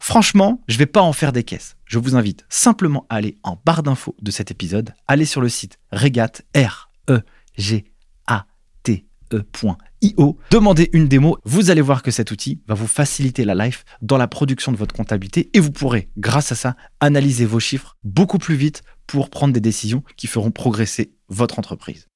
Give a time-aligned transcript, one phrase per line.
[0.00, 1.76] Franchement, je vais pas en faire des caisses.
[1.84, 5.48] Je vous invite simplement à aller en barre d'infos de cet épisode, aller sur le
[5.48, 7.20] site regat r e
[7.56, 7.84] g
[8.26, 8.46] a
[8.82, 13.54] t e.io, demandez une démo, vous allez voir que cet outil va vous faciliter la
[13.54, 17.60] life dans la production de votre comptabilité et vous pourrez grâce à ça analyser vos
[17.60, 22.09] chiffres beaucoup plus vite pour prendre des décisions qui feront progresser votre entreprise.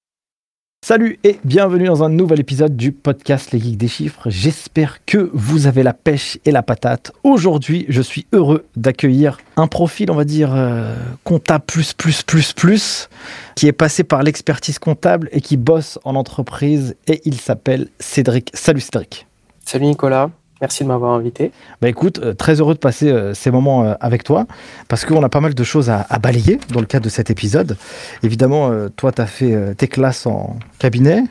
[0.87, 4.29] Salut et bienvenue dans un nouvel épisode du podcast Les Geeks des Chiffres.
[4.29, 7.11] J'espère que vous avez la pêche et la patate.
[7.23, 12.53] Aujourd'hui, je suis heureux d'accueillir un profil, on va dire, euh, comptable plus, plus, plus,
[12.53, 13.09] plus,
[13.57, 16.97] qui est passé par l'expertise comptable et qui bosse en entreprise.
[17.07, 18.51] Et il s'appelle Cédric.
[18.53, 19.27] Salut Cédric.
[19.65, 20.33] Salut Nicolas.
[20.65, 21.53] Merci de m'avoir invité.
[21.83, 24.47] Bah écoute, euh, très heureux de passer euh, ces moments euh, avec toi
[24.89, 27.77] parce qu'on a pas mal de choses à, balayer dans le cadre de cet épisode.
[28.23, 31.23] Évidemment, toi, tu as fait tes classes en cabinet,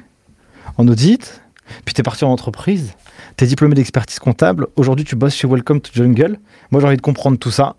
[0.78, 1.42] en audit,
[1.84, 2.94] puis tu es parti en entreprise.
[3.38, 4.68] Tu es diplômé d'expertise comptable.
[4.76, 6.38] Aujourd'hui, tu bosses chez Welcome to Jungle.
[6.70, 7.76] Moi, j'ai envie de comprendre tout ça.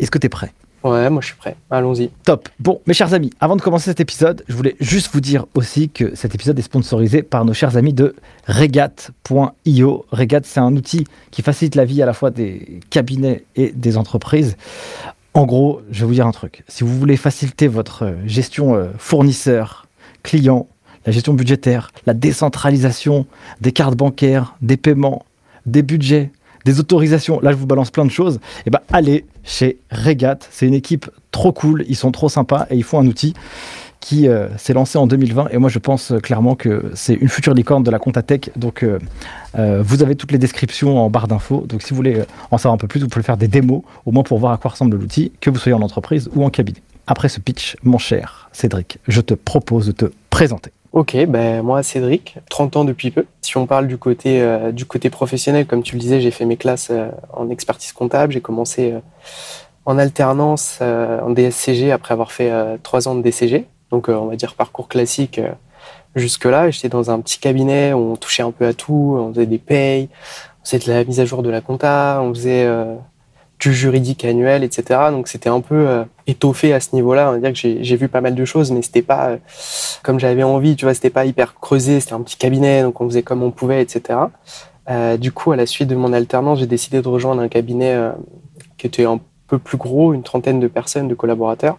[0.00, 0.52] Est-ce que tu es prêt?
[0.86, 1.56] Ouais, moi je suis prêt.
[1.68, 2.10] Allons-y.
[2.24, 2.48] Top.
[2.60, 5.88] Bon, mes chers amis, avant de commencer cet épisode, je voulais juste vous dire aussi
[5.88, 8.14] que cet épisode est sponsorisé par nos chers amis de
[8.46, 10.06] Regat.io.
[10.12, 13.96] Regat, c'est un outil qui facilite la vie à la fois des cabinets et des
[13.96, 14.56] entreprises.
[15.34, 16.62] En gros, je vais vous dire un truc.
[16.68, 19.88] Si vous voulez faciliter votre gestion euh, fournisseur,
[20.22, 20.68] client,
[21.04, 23.26] la gestion budgétaire, la décentralisation
[23.60, 25.26] des cartes bancaires, des paiements,
[25.66, 26.30] des budgets,
[26.66, 30.40] des autorisations, là je vous balance plein de choses, et eh ben allez chez Regat,
[30.50, 33.32] c'est une équipe trop cool, ils sont trop sympas et ils font un outil
[34.00, 37.28] qui euh, s'est lancé en 2020 et moi je pense euh, clairement que c'est une
[37.28, 38.98] future licorne de la Comptatech donc euh,
[39.82, 41.64] vous avez toutes les descriptions en barre d'infos.
[41.66, 44.12] Donc si vous voulez en savoir un peu plus vous pouvez faire des démos au
[44.12, 46.82] moins pour voir à quoi ressemble l'outil que vous soyez en entreprise ou en cabinet.
[47.06, 50.75] Après ce pitch, mon cher Cédric, je te propose de te présenter.
[50.96, 53.26] Ok, ben moi Cédric, 30 ans depuis peu.
[53.42, 56.46] Si on parle du côté euh, du côté professionnel, comme tu le disais, j'ai fait
[56.46, 58.32] mes classes euh, en expertise comptable.
[58.32, 59.00] J'ai commencé euh,
[59.84, 62.50] en alternance en DSCG après avoir fait
[62.82, 63.66] trois ans de DCG.
[63.90, 65.38] Donc on va dire parcours classique
[66.14, 66.70] jusque là.
[66.70, 69.18] J'étais dans un petit cabinet où on touchait un peu à tout.
[69.20, 70.08] On faisait des payes,
[70.62, 72.66] on faisait de la mise à jour de la compta, on faisait
[73.58, 75.00] du juridique annuel, etc.
[75.10, 77.30] Donc c'était un peu euh, étoffé à ce niveau-là.
[77.30, 79.36] On va dire que j'ai vu pas mal de choses, mais c'était pas euh,
[80.02, 80.76] comme j'avais envie.
[80.76, 82.00] Tu vois, c'était pas hyper creusé.
[82.00, 84.18] C'était un petit cabinet, donc on faisait comme on pouvait, etc.
[84.88, 87.94] Euh, du coup, à la suite de mon alternance, j'ai décidé de rejoindre un cabinet
[87.94, 88.12] euh,
[88.76, 91.78] qui était un peu plus gros, une trentaine de personnes, de collaborateurs.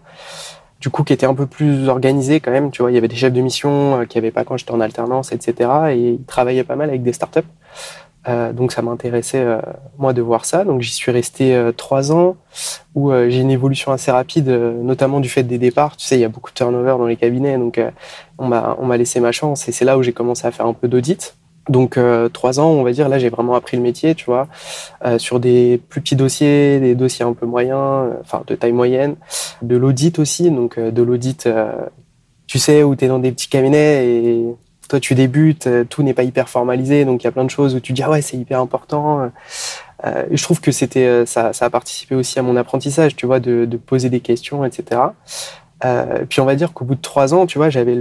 [0.80, 2.70] Du coup, qui était un peu plus organisé quand même.
[2.72, 4.80] Tu vois, il y avait des chefs de mission qui avait pas quand j'étais en
[4.80, 5.70] alternance, etc.
[5.90, 7.40] Et ils travaillaient pas mal avec des startups.
[8.28, 9.62] Euh, donc ça m'intéressait euh,
[9.98, 10.64] moi de voir ça.
[10.64, 12.36] Donc j'y suis resté euh, trois ans
[12.96, 15.96] où j'ai une évolution assez rapide, notamment du fait des départs.
[15.98, 17.80] Tu sais, il y a beaucoup de turnover dans les cabinets, donc
[18.40, 20.66] on m'a on m'a laissé ma chance et c'est là où j'ai commencé à faire
[20.66, 21.38] un peu d'audit.
[21.70, 22.00] Donc
[22.34, 24.48] trois ans, on va dire, là j'ai vraiment appris le métier, tu vois,
[25.20, 29.16] sur des plus petits dossiers, des dossiers un peu moyens, enfin de taille moyenne,
[29.62, 31.48] de l'audit aussi, donc de l'audit,
[32.48, 34.56] tu sais, où tu es dans des petits cabinets et
[34.88, 37.50] toi tu débutes, euh, tout n'est pas hyper formalisé, donc il y a plein de
[37.50, 39.32] choses où tu dis ah ouais c'est hyper important.
[40.06, 43.26] Euh, je trouve que c'était euh, ça, ça, a participé aussi à mon apprentissage, tu
[43.26, 45.02] vois, de, poser des questions, etc.
[46.30, 47.96] puis on va dire qu'au bout de trois ans, tu vois, j'avais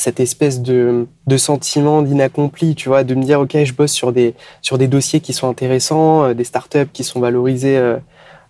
[0.00, 1.06] cette espèce de,
[1.36, 5.20] sentiment d'inaccompli, tu vois, de me dire, OK, je bosse sur des, sur des dossiers
[5.20, 7.98] qui sont intéressants, euh, des startups qui sont valorisées euh,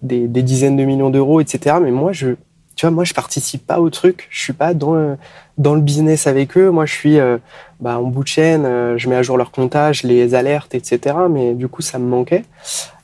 [0.02, 1.76] des, des, dizaines de millions d'euros, etc.
[1.82, 2.37] Mais moi, je,
[2.81, 4.27] tu vois, moi, je participe pas au truc.
[4.31, 5.19] Je suis pas dans le,
[5.59, 6.71] dans le business avec eux.
[6.71, 7.37] Moi, je suis euh,
[7.79, 8.65] bah, en bout de chaîne,
[8.97, 11.17] je mets à jour leur comptage, les alertes, etc.
[11.31, 12.44] Mais du coup, ça me manquait.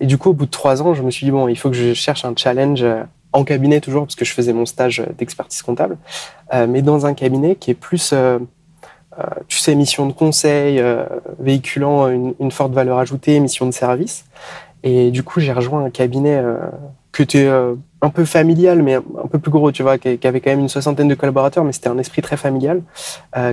[0.00, 1.68] Et du coup, au bout de trois ans, je me suis dit, bon, il faut
[1.68, 2.84] que je cherche un challenge
[3.36, 5.98] en cabinet toujours, parce que je faisais mon stage d'expertise comptable,
[6.54, 8.38] euh, mais dans un cabinet qui est plus, euh,
[9.18, 10.82] euh, tu sais, mission de conseil,
[11.38, 14.24] véhiculant une, une, forte valeur ajoutée, mission de service.
[14.82, 16.42] Et du coup, j'ai rejoint un cabinet
[17.12, 17.50] qui était
[18.06, 20.68] un peu familial, mais un peu plus gros, tu vois, qui, avait quand même une
[20.68, 22.82] soixantaine de collaborateurs, mais c'était un esprit très familial,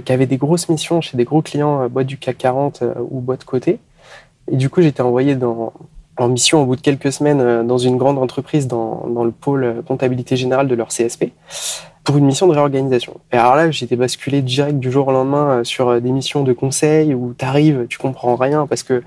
[0.05, 3.43] qui avait des grosses missions chez des gros clients, boîtes du CAC 40 ou boîtes
[3.43, 3.79] côté.
[4.51, 5.73] Et du coup, j'étais envoyé dans,
[6.17, 9.31] en mission au bout de quelques semaines euh, dans une grande entreprise dans, dans le
[9.31, 11.31] pôle comptabilité générale de leur CSP
[12.03, 13.19] pour une mission de réorganisation.
[13.31, 16.43] Et alors là, j'étais basculé direct du jour au lendemain euh, sur euh, des missions
[16.43, 19.03] de conseil où tu arrives, tu comprends rien parce que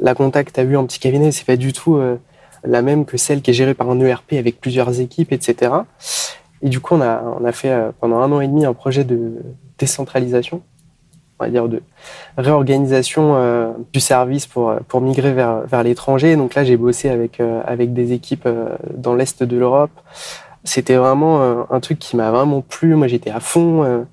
[0.00, 2.00] la contact que tu as vu en petit cabinet, c'est pas du tout
[2.64, 5.72] la même que celle qui est gérée par un ERP avec plusieurs équipes, etc.
[6.62, 9.04] Et du coup, on a, on a fait pendant un an et demi un projet
[9.04, 9.34] de
[9.78, 10.62] décentralisation
[11.38, 11.82] on va dire, de
[12.36, 16.36] réorganisation euh, du service pour, pour migrer vers, vers l'étranger.
[16.36, 19.90] Donc là, j'ai bossé avec, euh, avec des équipes euh, dans l'Est de l'Europe.
[20.64, 22.94] C'était vraiment un truc qui m'a vraiment plu.
[22.94, 24.04] Moi, j'étais à fond.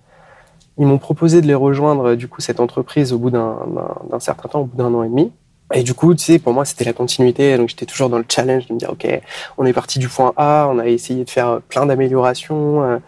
[0.78, 3.58] ils m'ont proposé de les rejoindre, du coup, cette entreprise au bout d'un
[4.20, 5.34] certain temps, au bout d'un an et demi.
[5.74, 7.58] Et du coup, tu sais, pour moi, c'était la continuité.
[7.58, 9.08] Donc, j'étais toujours dans le challenge de me dire, OK,
[9.58, 13.00] on est parti du point A, on a essayé de faire plein d'améliorations.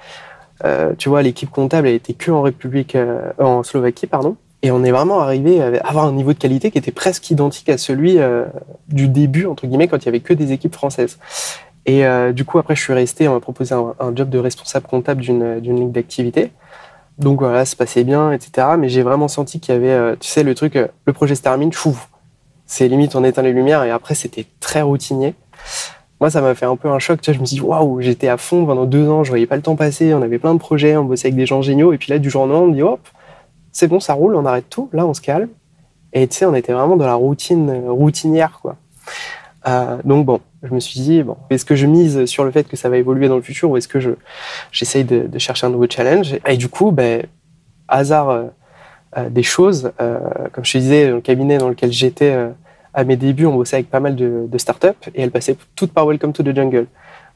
[0.65, 4.37] Euh, tu vois, l'équipe comptable, elle était que en République, euh, en Slovaquie, pardon.
[4.63, 7.69] Et on est vraiment arrivé à avoir un niveau de qualité qui était presque identique
[7.69, 8.45] à celui euh,
[8.87, 11.19] du début, entre guillemets, quand il y avait que des équipes françaises.
[11.85, 15.21] Et du coup, après, je suis resté, on m'a proposé un, job de responsable comptable
[15.21, 16.51] d'une ligne d'activité.
[17.17, 18.67] Donc voilà, ça passait bien, etc.
[18.77, 21.71] Mais j'ai vraiment senti qu'il y avait, tu sais, le truc, le projet se termine,
[21.71, 21.97] fou.
[22.67, 25.33] C'est limite, on éteint les lumières et après, c'était très routinier
[26.19, 27.21] moi, ça m'a fait un peu un choc.
[27.21, 29.45] Tu vois, je me suis dit, waouh, j'étais à fond pendant deux ans, je voyais
[29.45, 31.93] pas le temps passer, on avait plein de projets, on bossait avec des gens géniaux.
[31.93, 33.07] Et puis là, du jour au lendemain, on me dit, hop,
[33.71, 34.89] c'est bon, ça roule, on arrête tout.
[34.93, 35.49] Là, on se calme.
[36.13, 38.77] Et tu sais, on était vraiment dans la routine routinière, quoi.
[39.67, 42.67] Euh, donc bon, je me suis dit, bon, est-ce que je mise sur le fait
[42.67, 44.11] que ça va évoluer dans le futur ou est-ce que je
[44.71, 46.37] j'essaye de, chercher un nouveau challenge?
[46.47, 47.23] Et du coup, ben,
[47.87, 48.45] hasard euh
[49.29, 50.19] des choses, euh,
[50.51, 52.37] comme je te disais, le cabinet dans lequel j'étais
[52.93, 55.93] à mes débuts, on bossait avec pas mal de, de startups et elles passaient toutes
[55.93, 56.87] par Welcome to the Jungle.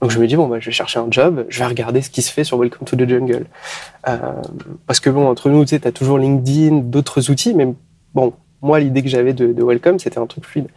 [0.02, 2.10] Donc je me dis bon bah je vais chercher un job, je vais regarder ce
[2.10, 3.46] qui se fait sur Welcome to the Jungle.
[4.08, 4.18] Euh,
[4.88, 7.68] parce que bon entre nous tu sais as toujours LinkedIn, d'autres outils, mais
[8.16, 8.34] bon
[8.64, 10.70] moi l'idée que j'avais de, de, Welcome c'était un truc fluide.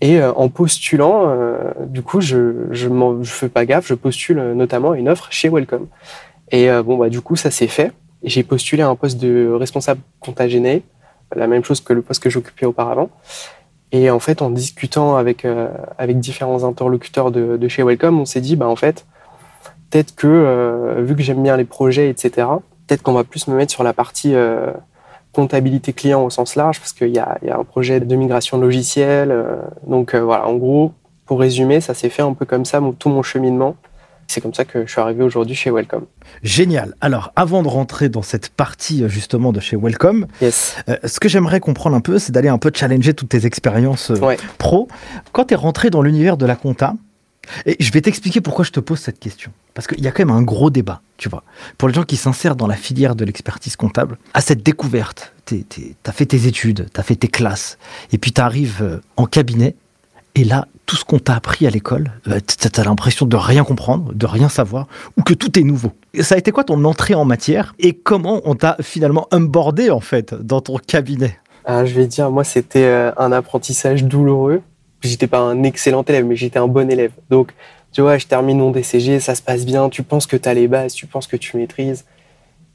[0.00, 2.88] Et euh, en postulant, euh, du coup je je,
[3.20, 5.86] je fais pas gaffe, je postule notamment une offre chez Welcome.
[6.50, 7.92] Et euh, bon bah du coup ça s'est fait.
[8.24, 10.82] J'ai postulé à un poste de responsable contagéné,
[11.36, 13.10] la même chose que le poste que j'occupais auparavant.
[13.92, 15.68] Et en fait, en discutant avec, euh,
[15.98, 19.06] avec différents interlocuteurs de, chez Welcome, on s'est dit, bah, en fait,
[19.90, 22.48] peut-être que, euh, vu que j'aime bien les projets, etc.,
[22.86, 24.72] peut-être qu'on va plus me mettre sur la partie euh,
[25.32, 29.34] comptabilité client au sens large, parce qu'il y a, un projet de migration logicielle.
[29.86, 30.92] donc voilà, en gros,
[31.26, 33.76] pour résumer, ça s'est fait un peu comme ça, tout mon cheminement.
[34.26, 36.06] C'est comme ça que je suis arrivé aujourd'hui chez Welcome.
[36.42, 36.94] Génial.
[37.00, 40.76] Alors, avant de rentrer dans cette partie justement de chez Welcome, yes.
[40.88, 44.10] euh, ce que j'aimerais comprendre un peu, c'est d'aller un peu challenger toutes tes expériences
[44.10, 44.36] euh, ouais.
[44.58, 44.88] pro.
[45.32, 46.94] Quand tu es rentré dans l'univers de la compta,
[47.66, 49.52] et je vais t'expliquer pourquoi je te pose cette question.
[49.74, 51.42] Parce qu'il y a quand même un gros débat, tu vois.
[51.78, 55.64] Pour les gens qui s'insèrent dans la filière de l'expertise comptable, à cette découverte, tu
[56.06, 57.78] as fait tes études, tu as fait tes classes,
[58.12, 59.74] et puis tu arrives euh, en cabinet,
[60.34, 63.62] et là, tout ce qu'on t'a appris à l'école, euh, tu as l'impression de rien
[63.64, 65.92] comprendre, de rien savoir, ou que tout est nouveau.
[66.20, 70.00] Ça a été quoi ton entrée en matière et comment on t'a finalement onboardé en
[70.00, 71.38] fait dans ton cabinet?
[71.64, 74.60] Ah, Je vais dire, moi c'était euh, un apprentissage douloureux.
[75.02, 77.12] J'étais pas un excellent élève, mais j'étais un bon élève.
[77.30, 77.52] Donc,
[77.92, 80.54] tu vois, je termine mon DCG, ça se passe bien, tu penses que tu as
[80.54, 82.06] les bases, tu penses que tu maîtrises.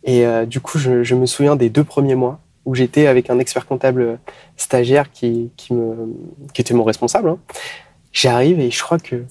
[0.04, 2.40] Et euh, du coup, je me souviens des deux premiers mois
[2.70, 4.20] où j'étais avec un expert comptable
[4.56, 5.96] stagiaire qui, qui, me,
[6.54, 7.30] qui était mon responsable.
[7.30, 7.40] Hein.
[8.14, 9.26] J'arrive et je crois que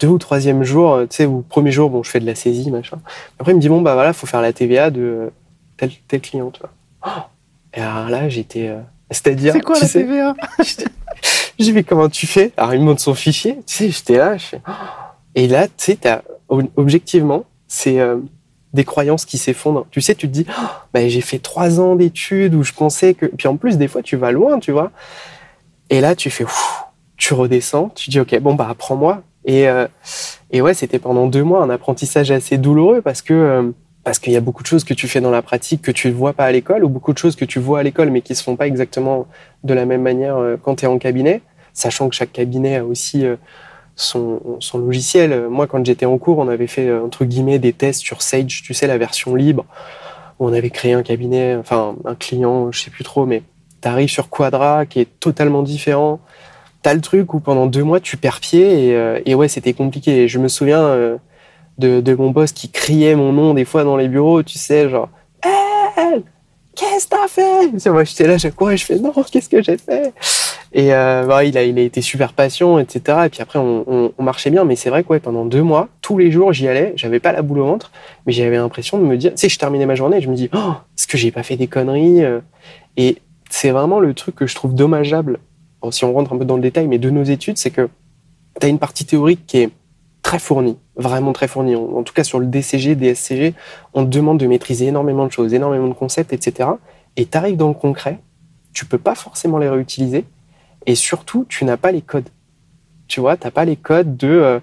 [0.00, 2.72] deux ou troisième jour, tu sais, ou premier jour, bon, je fais de la saisie,
[2.72, 2.98] machin.
[3.38, 5.30] Après, il me dit, bon, bah voilà, faut faire la TVA de
[5.76, 7.30] tel, tel client, tu vois.
[7.72, 8.66] Et alors là, j'étais.
[8.66, 8.80] Euh,
[9.12, 9.52] C'est-à-dire.
[9.52, 10.34] C'est quoi la sais, TVA?
[11.60, 12.50] J'ai vu comment tu fais?
[12.56, 13.58] Alors, il me montre son fichier.
[13.64, 14.60] Tu sais, j'étais là, je fais.
[15.36, 15.98] Et là, tu sais,
[16.48, 18.16] objectivement, c'est euh,
[18.72, 19.86] des croyances qui s'effondrent.
[19.90, 23.14] Tu sais, tu te dis, oh, bah, j'ai fait trois ans d'études où je pensais
[23.14, 23.26] que.
[23.26, 24.90] Puis en plus, des fois, tu vas loin, tu vois.
[25.90, 26.44] Et là, tu fais.
[26.44, 26.84] Ouf,
[27.22, 29.66] tu redescends, tu dis ok bon bah apprends-moi Et,
[30.50, 34.36] et ouais, c'était pendant deux mois un apprentissage assez douloureux parce que parce qu'il y
[34.36, 36.46] a beaucoup de choses que tu fais dans la pratique que tu ne vois pas
[36.46, 38.56] à l'école, ou beaucoup de choses que tu vois à l'école mais qui se font
[38.56, 39.28] pas exactement
[39.62, 43.24] de la même manière quand tu es en cabinet, sachant que chaque cabinet a aussi
[43.96, 45.48] son, son logiciel.
[45.48, 48.74] Moi, quand j'étais en cours, on avait fait entre guillemets des tests sur Sage, tu
[48.74, 49.64] sais, la version libre
[50.42, 53.42] on avait créé un cabinet, enfin un client, je sais plus trop, mais
[53.80, 56.20] tu arrives sur Quadra qui est totalement différent.
[56.82, 60.26] T'as le truc où pendant deux mois tu perds pied et, euh, ouais c'était compliqué.
[60.26, 61.16] je me souviens euh,
[61.78, 65.08] de, mon boss qui criait mon nom des fois dans les bureaux, tu sais genre
[66.74, 67.90] qu'est-ce que t'as fait?
[67.90, 68.74] Moi j'étais là, je quoi?
[68.76, 70.12] Je fais non qu'est-ce que j'ai fait?
[70.74, 73.18] Et euh, bah, il, a, il a été super patient, etc.
[73.26, 74.64] Et puis après, on, marchait bien.
[74.64, 76.94] Mais c'est vrai que pendant deux mois, tous les jours, j'y allais.
[76.96, 77.92] J'avais pas la boule au ventre,
[78.26, 80.48] mais j'avais l'impression de me dire, tu sais, je terminais ma journée je me dis,
[80.54, 82.40] oh, est-ce que j'ai pas fait des conneries euh?
[82.96, 83.18] Et
[83.50, 85.38] c'est vraiment le truc que je trouve dommageable,
[85.90, 87.88] si on rentre un peu dans le détail, mais de nos études, c'est que
[88.60, 89.70] tu as une partie théorique qui est
[90.22, 91.76] très fournie, vraiment très fournie.
[91.76, 93.54] En, tout cas, sur le DCG, DSCG,
[93.94, 96.70] on te demande de maîtriser énormément de choses, énormément de concepts, etc.
[97.16, 98.18] Et tu arrives dans le concret,
[98.72, 100.24] tu peux pas forcément les réutiliser
[100.86, 102.28] et surtout, tu n'as pas les codes.
[103.08, 104.28] Tu vois, tu pas les codes de.
[104.28, 104.60] Euh,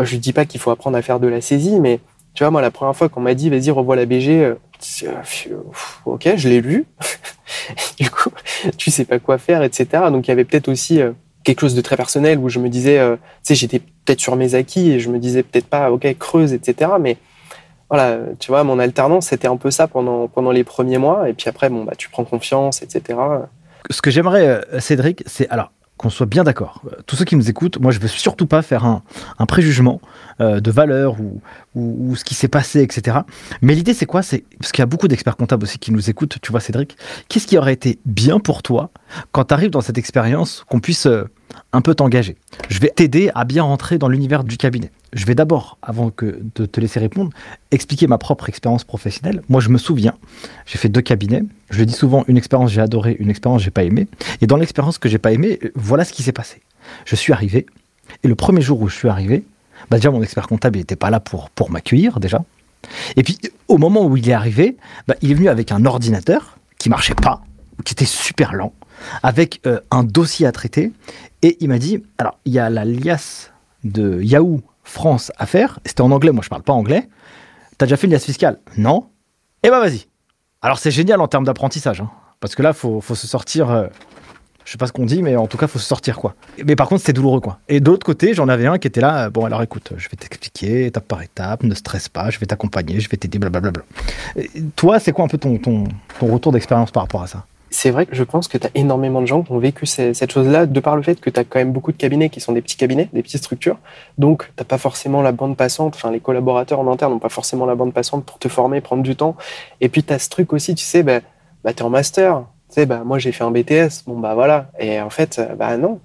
[0.00, 2.00] je ne dis pas qu'il faut apprendre à faire de la saisie, mais
[2.34, 4.54] tu vois, moi, la première fois qu'on m'a dit, vas-y, revois la BG, euh,
[5.04, 5.56] euh,
[6.04, 6.84] ok, je l'ai lu.
[7.98, 8.30] du coup,
[8.76, 9.86] tu sais pas quoi faire, etc.
[10.10, 11.00] Donc, il y avait peut-être aussi
[11.44, 14.54] quelque chose de très personnel où je me disais, tu sais, j'étais peut-être sur mes
[14.54, 16.92] acquis et je me disais peut-être pas, ok, creuse, etc.
[16.98, 17.18] Mais
[17.90, 21.28] voilà, tu vois, mon alternance, c'était un peu ça pendant, pendant les premiers mois.
[21.28, 23.16] Et puis après, bon, bah, tu prends confiance, etc
[23.90, 26.82] ce que j'aimerais, euh, Cédric, c'est alors qu'on soit bien d'accord.
[26.86, 29.02] Euh, tous ceux qui nous écoutent, moi je veux surtout pas faire un,
[29.46, 30.00] préjugement
[30.40, 31.40] euh, de valeur ou,
[31.74, 33.18] ou, ce qui s'est passé, etc.
[33.62, 34.22] Mais l'idée c'est quoi?
[34.22, 36.38] C'est parce qu'il y a beaucoup d'experts comptables aussi qui nous écoutent.
[36.42, 36.96] Tu vois, Cédric,
[37.28, 38.90] qu'est-ce qui aurait été bien pour toi
[39.32, 41.06] quand tu arrives dans cette expérience qu'on puisse
[41.72, 42.36] un peu t'engager
[42.68, 46.40] Je vais t'aider à bien rentrer dans l'univers du cabinet je vais d'abord, avant que
[46.56, 47.30] de te laisser répondre,
[47.70, 49.42] expliquer ma propre expérience professionnelle.
[49.48, 50.14] Moi, je me souviens,
[50.66, 51.44] j'ai fait deux cabinets.
[51.70, 54.08] Je dis souvent, une expérience j'ai adoré, une expérience j'ai pas aimé.
[54.40, 56.60] Et dans l'expérience que j'ai pas aimé, voilà ce qui s'est passé.
[57.04, 57.66] Je suis arrivé,
[58.22, 59.44] et le premier jour où je suis arrivé,
[59.90, 62.44] bah déjà mon expert comptable n'était pas là pour, pour m'accueillir déjà.
[63.16, 66.58] Et puis au moment où il est arrivé, bah, il est venu avec un ordinateur
[66.78, 67.42] qui marchait pas,
[67.84, 68.72] qui était super lent,
[69.22, 70.92] avec euh, un dossier à traiter,
[71.44, 73.52] et il m'a dit, alors il y a la liasse
[73.84, 75.78] de Yahoo France à faire.
[75.84, 77.06] C'était en anglais, moi je parle pas anglais.
[77.76, 78.60] T'as déjà fait une liasse fiscale?
[78.78, 79.10] Non
[79.62, 80.06] Eh ben vas-y.
[80.62, 82.10] Alors c'est génial en termes d'apprentissage, hein.
[82.40, 83.70] parce que là, faut, faut se sortir.
[83.70, 83.88] Euh,
[84.64, 86.34] je sais pas ce qu'on dit, mais en tout cas, faut se sortir quoi.
[86.64, 87.58] Mais par contre, c'était douloureux quoi.
[87.68, 89.28] Et d'autre côté, j'en avais un qui était là.
[89.28, 93.00] Bon, alors écoute, je vais t'expliquer étape par étape, ne stresse pas, je vais t'accompagner,
[93.00, 93.82] je vais t'aider, blablabla.
[94.76, 95.86] toi, c'est quoi un peu ton, ton
[96.22, 97.44] retour d'expérience par rapport à ça?
[97.74, 100.30] C'est vrai que je pense que tu as énormément de gens qui ont vécu cette
[100.30, 102.52] chose-là, de par le fait que tu as quand même beaucoup de cabinets qui sont
[102.52, 103.78] des petits cabinets, des petites structures.
[104.16, 107.66] Donc, tu pas forcément la bande passante, enfin, les collaborateurs en interne n'ont pas forcément
[107.66, 109.34] la bande passante pour te former, prendre du temps.
[109.80, 111.20] Et puis, tu as ce truc aussi, tu sais, bah,
[111.64, 112.44] bah tu en master.
[112.68, 114.04] Tu sais, bah, moi, j'ai fait un BTS.
[114.06, 114.70] Bon, bah voilà.
[114.78, 116.00] Et en fait, bah non.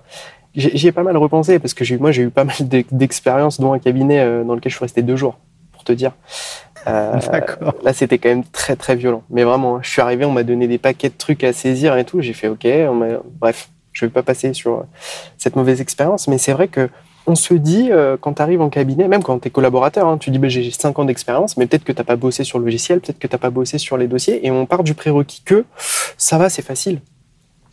[0.55, 2.57] J'y ai pas mal repensé parce que moi, j'ai eu pas mal
[2.91, 5.38] d'expériences, dont un cabinet euh, dans lequel je suis resté deux jours,
[5.71, 6.13] pour te dire.
[6.88, 7.19] Euh,
[7.83, 9.24] là, c'était quand même très très violent.
[9.29, 11.98] Mais vraiment, hein, je suis arrivé, on m'a donné des paquets de trucs à saisir
[11.98, 12.21] et tout.
[12.21, 12.67] J'ai fait OK.
[13.39, 14.83] Bref, je vais pas passer sur euh,
[15.38, 16.27] cette mauvaise expérience.
[16.27, 16.89] Mais c'est vrai que
[17.27, 20.17] on se dit, euh, quand tu arrives en cabinet, même quand tu es collaborateur, hein,
[20.17, 22.65] tu dis bah, j'ai 5 ans d'expérience, mais peut-être que tu pas bossé sur le
[22.65, 25.65] logiciel, peut-être que tu pas bossé sur les dossiers, et on part du prérequis que
[26.17, 27.01] ça va, c'est facile.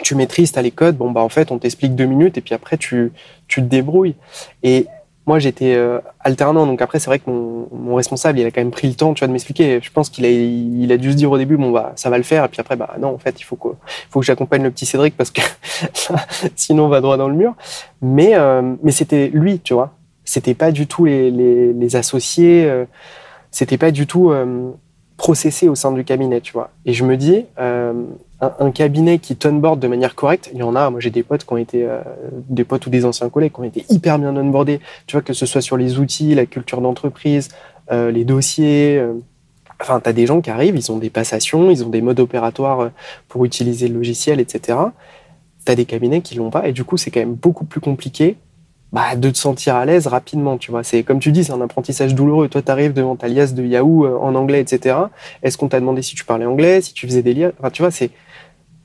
[0.02, 2.42] Tu maîtrises, tu as les codes, bon, bah en fait, on t'explique deux minutes, et
[2.42, 3.12] puis après, tu,
[3.48, 4.16] tu te débrouilles.
[4.62, 4.86] Et
[5.26, 8.70] moi, j'étais euh, alternant, donc après, c'est vrai que mon, responsable, il a quand même
[8.70, 9.80] pris le temps, tu vois, de m'expliquer.
[9.82, 12.16] Je pense qu'il a, il a dû se dire au début, bon, bah, ça va
[12.16, 13.68] le faire, et puis après, bah, non, en fait, il faut que,
[14.08, 15.40] faut que j'accompagne le petit Cédric parce que
[16.56, 17.54] sinon, on va droit dans le mur.
[18.02, 19.94] Mais, euh, mais c'était lui, tu vois.
[20.24, 22.84] C'était pas du tout les, les, les associés, euh,
[23.50, 24.32] c'était pas du tout
[25.16, 26.70] processé au sein du cabinet, tu vois.
[26.84, 27.44] Et je me dis,
[28.40, 30.90] un, cabinet qui board de manière correcte, il y en a.
[30.90, 32.00] Moi, j'ai des potes qui ont été, euh,
[32.48, 34.80] des potes ou des anciens collègues qui ont été hyper bien onboardés.
[35.06, 37.48] Tu vois, que ce soit sur les outils, la culture d'entreprise,
[37.90, 38.98] euh, les dossiers.
[38.98, 39.14] Euh,
[39.80, 42.20] enfin, tu as des gens qui arrivent, ils ont des passations, ils ont des modes
[42.20, 42.90] opératoires
[43.28, 44.78] pour utiliser le logiciel, etc.
[45.64, 46.68] Tu as des cabinets qui l'ont pas.
[46.68, 48.36] Et du coup, c'est quand même beaucoup plus compliqué
[48.92, 50.84] bah, de te sentir à l'aise rapidement, tu vois.
[50.84, 52.48] C'est comme tu dis, c'est un apprentissage douloureux.
[52.48, 54.96] Toi, tu arrives devant ta liasse de Yahoo en anglais, etc.
[55.42, 57.52] Est-ce qu'on t'a demandé si tu parlais anglais, si tu faisais des liens?
[57.58, 58.10] Enfin, tu vois, c'est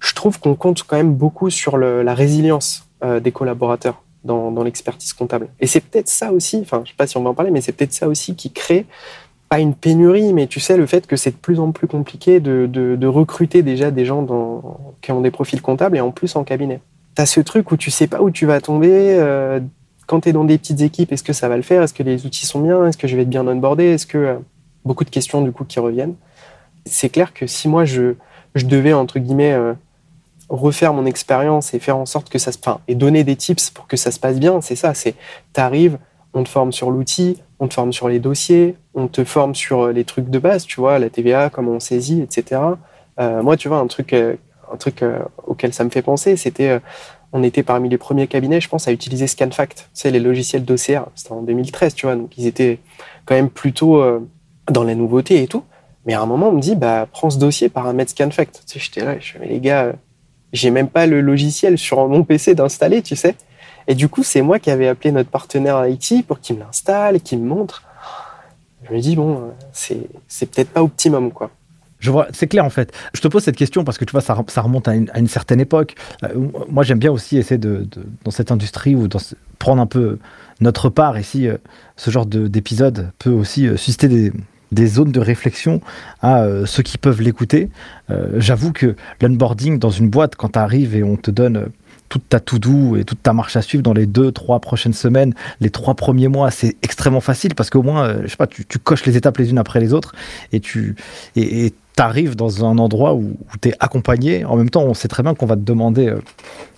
[0.02, 5.14] je trouve qu'on compte quand même beaucoup sur la résilience euh, des collaborateurs dans, l'expertise
[5.14, 5.48] comptable.
[5.60, 7.62] Et c'est peut-être ça aussi, enfin, je sais pas si on va en parler, mais
[7.62, 8.86] c'est peut-être ça aussi qui crée
[9.50, 12.40] pas une pénurie, mais tu sais, le fait que c'est de plus en plus compliqué
[12.40, 14.26] de, recruter déjà des gens
[15.02, 16.80] qui ont des profils comptables et en plus en cabinet.
[17.16, 19.18] Tu as ce truc où tu sais pas où tu vas tomber.
[19.20, 19.60] Euh,
[20.12, 21.82] quand tu es dans des petites équipes, est-ce que ça va le faire?
[21.82, 22.86] Est-ce que les outils sont bien?
[22.86, 23.86] Est-ce que je vais être bien onboardé?
[23.86, 24.40] Est-ce que
[24.84, 26.16] beaucoup de questions du coup qui reviennent?
[26.86, 28.16] C'est clair que si moi je,
[28.56, 29.58] devais entre guillemets
[30.50, 33.70] refaire mon expérience et faire en sorte que ça se enfin, et donner des tips
[33.70, 35.16] pour que ça se passe bien, c'est ça, c'est
[35.54, 35.98] t'arrives,
[36.34, 39.88] on te forme sur l'outil, on te forme sur les dossiers, on te forme sur
[39.90, 42.62] les trucs de base, tu vois, la TVA, comment on saisit, etc.
[43.20, 44.36] Euh, moi, tu vois, un truc, euh,
[44.72, 46.80] un truc euh, auquel ça me fait penser, c'était,
[47.34, 51.06] on était parmi les premiers cabinets, je pense, à utiliser ScanFact, sais, les logiciels d'OCR.
[51.16, 52.80] C'était en 2013, tu vois, donc ils étaient
[53.26, 54.04] quand même plutôt
[54.70, 55.64] dans la nouveauté et tout.
[56.06, 58.64] Mais à un moment, on me dit, bah, prends ce dossier, paramètre ScanFact.
[58.66, 59.94] Tu sais, j'étais là, je mais les gars,
[60.52, 63.36] j'ai même pas le logiciel sur mon PC d'installer, tu sais.
[63.88, 67.22] Et du coup, c'est moi qui avais appelé notre partenaire IT pour qu'il me l'installe,
[67.22, 67.84] qu'il me montre.
[68.84, 70.08] Je me dis, bon, c'est
[70.52, 71.52] peut-être pas optimum, quoi.
[72.32, 72.94] C'est clair en fait.
[73.14, 75.96] Je te pose cette question parce que tu vois, ça, remonte à une, certaine époque.
[76.24, 76.30] Euh,
[76.70, 77.88] moi, j'aime bien aussi essayer de,
[78.24, 79.20] dans cette industrie ou dans,
[79.62, 80.18] prendre un peu
[80.60, 81.20] notre part.
[81.20, 81.58] ici euh,
[81.96, 84.32] ce genre d'épisode peut aussi euh, susciter
[84.72, 85.82] des, zones de réflexion
[86.22, 87.70] à euh, ceux qui peuvent l'écouter.
[88.36, 91.68] J'avoue que l'onboarding dans une boîte, quand tu arrives et on te donne
[92.10, 95.34] toute ta to-do et toute ta marche à suivre dans les deux, trois prochaines semaines,
[95.62, 99.06] les trois premiers mois, c'est extrêmement facile parce qu'au moins, je sais pas, tu, coches
[99.06, 100.14] les étapes les unes après les autres
[100.52, 100.96] et tu
[101.98, 104.46] arrives dans un endroit où, tu es accompagné.
[104.46, 106.14] En même temps, on sait très bien qu'on va te demander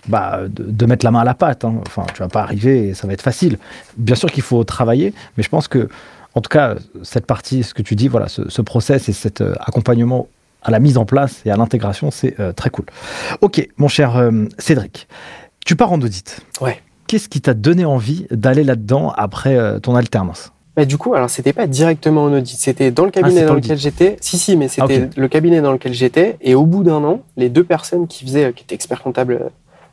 [0.07, 1.65] bah, de, mettre la main à la pâte.
[1.65, 1.75] Hein.
[1.87, 3.57] Enfin, tu vas pas arriver et ça va être facile.
[3.97, 5.87] Bien sûr qu'il faut travailler, mais je pense que
[6.35, 9.53] en tout cas, cette partie, ce que tu dis, voilà, ce, process et cet euh,
[9.59, 10.27] accompagnement
[10.63, 12.85] à la mise en place et à l'intégration, c'est euh, très cool.
[13.41, 15.07] Ok, mon cher euh, Cédric,
[15.65, 16.41] tu pars en audit.
[16.61, 16.81] Ouais.
[17.07, 20.52] Qu'est-ce qui t'a donné envie d'aller là-dedans après ton alternance?
[20.75, 23.53] Bah, du coup, alors c'était pas directement en audit, c'était dans le ah, cabinet dans
[23.53, 24.17] lequel j'étais.
[24.21, 26.37] Si, si, mais c'était ah, le cabinet dans lequel j'étais.
[26.41, 29.51] Et au bout d'un an, les deux personnes qui faisaient, qui étaient experts comptables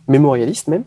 [0.09, 0.85] mémorialistes même,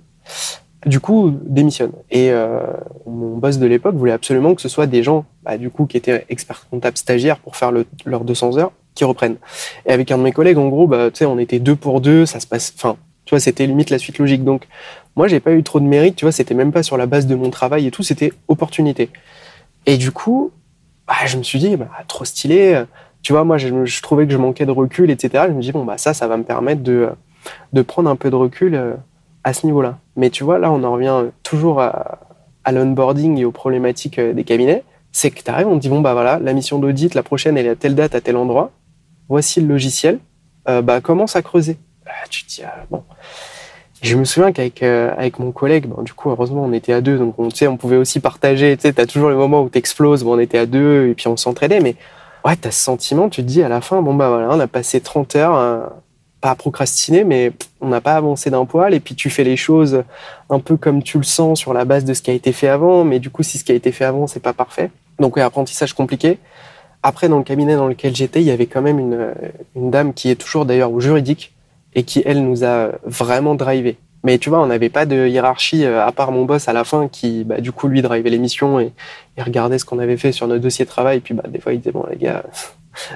[0.85, 1.91] du coup, démissionne.
[2.09, 2.61] Et euh,
[3.05, 5.97] mon boss de l'époque voulait absolument que ce soit des gens, bah, du coup, qui
[5.97, 9.37] étaient experts comptables stagiaires pour faire le, leurs 200 heures, qui reprennent.
[9.85, 12.01] Et avec un de mes collègues, en gros, bah, tu sais, on était deux pour
[12.01, 14.43] deux, ça se passe, enfin, tu vois, c'était limite la suite logique.
[14.43, 14.67] Donc,
[15.15, 17.27] moi, j'ai pas eu trop de mérite, tu vois, c'était même pas sur la base
[17.27, 19.09] de mon travail et tout, c'était opportunité.
[19.85, 20.51] Et du coup,
[21.07, 22.83] bah, je me suis dit, bah, trop stylé.
[23.21, 25.45] Tu vois, moi, je, je, trouvais que je manquais de recul, etc.
[25.47, 27.09] Je me dis, bon, bah, ça, ça va me permettre de,
[27.73, 28.93] de prendre un peu de recul euh,
[29.43, 29.99] à ce niveau-là.
[30.15, 32.19] Mais tu vois, là, on en revient toujours à,
[32.71, 34.83] l'onboarding et aux problématiques euh, des cabinets.
[35.11, 37.57] C'est que tu arrives, on te dit, bon, bah voilà, la mission d'audit, la prochaine,
[37.57, 38.71] elle est à telle date, à tel endroit.
[39.29, 40.19] Voici le logiciel.
[40.67, 41.77] Euh, bah, commence à creuser.
[42.05, 43.03] Bah, tu te dis, ah, bon.
[44.03, 47.01] Je me souviens qu'avec euh, avec mon collègue, bon, du coup, heureusement, on était à
[47.01, 48.75] deux, donc on, on pouvait aussi partager.
[48.77, 51.13] Tu sais, as toujours le moment où tu exploses, bon, on était à deux, et
[51.15, 51.95] puis on s'entraidait, mais
[52.45, 54.59] ouais, tu as ce sentiment, tu te dis à la fin, bon, bah voilà, on
[54.59, 55.89] a passé 30 heures
[56.43, 58.93] pas procrastiner, mais on n'a pas avancé d'un poil.
[58.93, 60.03] Et puis tu fais les choses
[60.49, 62.67] un peu comme tu le sens sur la base de ce qui a été fait
[62.67, 63.05] avant.
[63.05, 64.91] Mais du coup, si ce qui a été fait avant, c'est pas parfait.
[65.19, 66.39] Donc, oui, apprentissage compliqué.
[67.01, 69.33] Après, dans le cabinet dans lequel j'étais, il y avait quand même une,
[69.77, 71.52] une dame qui est toujours d'ailleurs au juridique
[71.95, 73.97] et qui, elle, nous a vraiment drivé.
[74.23, 76.85] Mais tu vois, on n'avait pas de hiérarchie euh, à part mon boss à la
[76.85, 78.93] fin qui, bah, du coup, lui, drivait l'émission et,
[79.37, 81.19] et regardait ce qu'on avait fait sur notre dossier de travail.
[81.19, 82.43] Puis, bah, des fois, il disait, bon, les gars,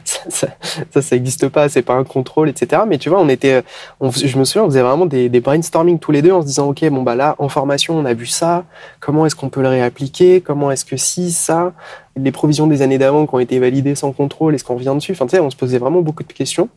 [0.03, 0.47] ça,
[0.91, 2.81] ça, ça existe pas, c'est pas un contrôle, etc.
[2.87, 3.63] Mais tu vois, on était,
[4.01, 6.87] je me souviens, on faisait vraiment des, brainstorming tous les deux en se disant, ok,
[6.89, 8.65] bon bah là, en formation, on a vu ça,
[8.99, 11.73] comment est-ce qu'on peut le réappliquer, comment est-ce que si ça,
[12.15, 15.11] les provisions des années d'avant qui ont été validées sans contrôle, est-ce qu'on revient dessus?
[15.11, 16.69] Enfin, tu sais, on se posait vraiment beaucoup de questions.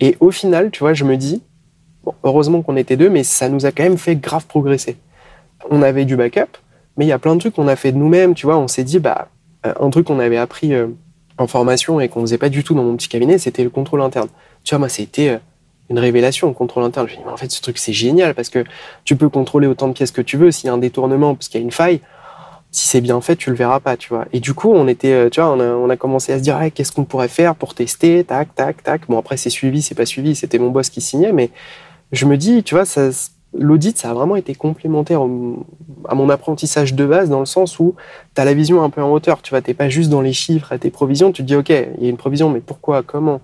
[0.00, 1.42] Et au final, tu vois, je me dis,
[2.04, 4.96] bon, heureusement qu'on était deux, mais ça nous a quand même fait grave progresser.
[5.70, 6.58] On avait du backup,
[6.96, 8.68] mais il y a plein de trucs qu'on a fait de nous-mêmes, tu vois, on
[8.68, 9.28] s'est dit, bah,
[9.64, 10.86] un truc qu'on avait appris euh,
[11.38, 14.02] en formation et qu'on faisait pas du tout dans mon petit cabinet, c'était le contrôle
[14.02, 14.28] interne.
[14.64, 15.38] Tu vois, moi, c'était euh,
[15.88, 17.06] une révélation, le contrôle interne.
[17.08, 18.64] Je me dis, mais en fait, ce truc, c'est génial parce que
[19.04, 20.50] tu peux contrôler autant de pièces que tu veux.
[20.50, 22.00] S'il y a un détournement, parce qu'il y a une faille,
[22.70, 24.26] si c'est bien fait, tu le verras pas, tu vois.
[24.32, 26.92] Et du coup, on était, euh, tu vois, on a, commencé à se dire, qu'est-ce
[26.92, 29.02] qu'on pourrait faire pour tester, tac, tac, tac.
[29.08, 31.50] Bon, après, c'est suivi, c'est pas suivi, c'était mon boss qui signait, mais
[32.12, 33.10] je me dis, tu vois, ça,
[33.54, 37.94] l'audit, ça a vraiment été complémentaire à mon apprentissage de base, dans le sens où
[38.34, 39.42] tu as la vision un peu en hauteur.
[39.42, 41.32] Tu vois, pas juste dans les chiffres à tes provisions.
[41.32, 43.40] Tu te dis, OK, il y a une provision, mais pourquoi Comment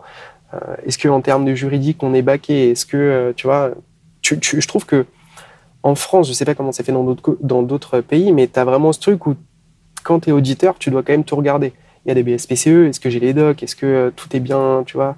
[0.53, 2.71] euh, Est-ce qu'en termes de juridique, on est baqué?
[2.71, 3.73] Est-ce que, euh, tu vois,
[4.23, 5.07] je trouve que
[5.83, 8.93] en France, je sais pas comment c'est fait dans d'autres pays, mais tu as vraiment
[8.93, 9.35] ce truc où
[10.03, 11.75] quand tu es auditeur, tu dois quand même tout regarder.
[12.05, 13.63] Il y a des BSPCE, est-ce que j'ai les docs?
[13.63, 15.17] Est-ce que euh, tout est bien, tu vois?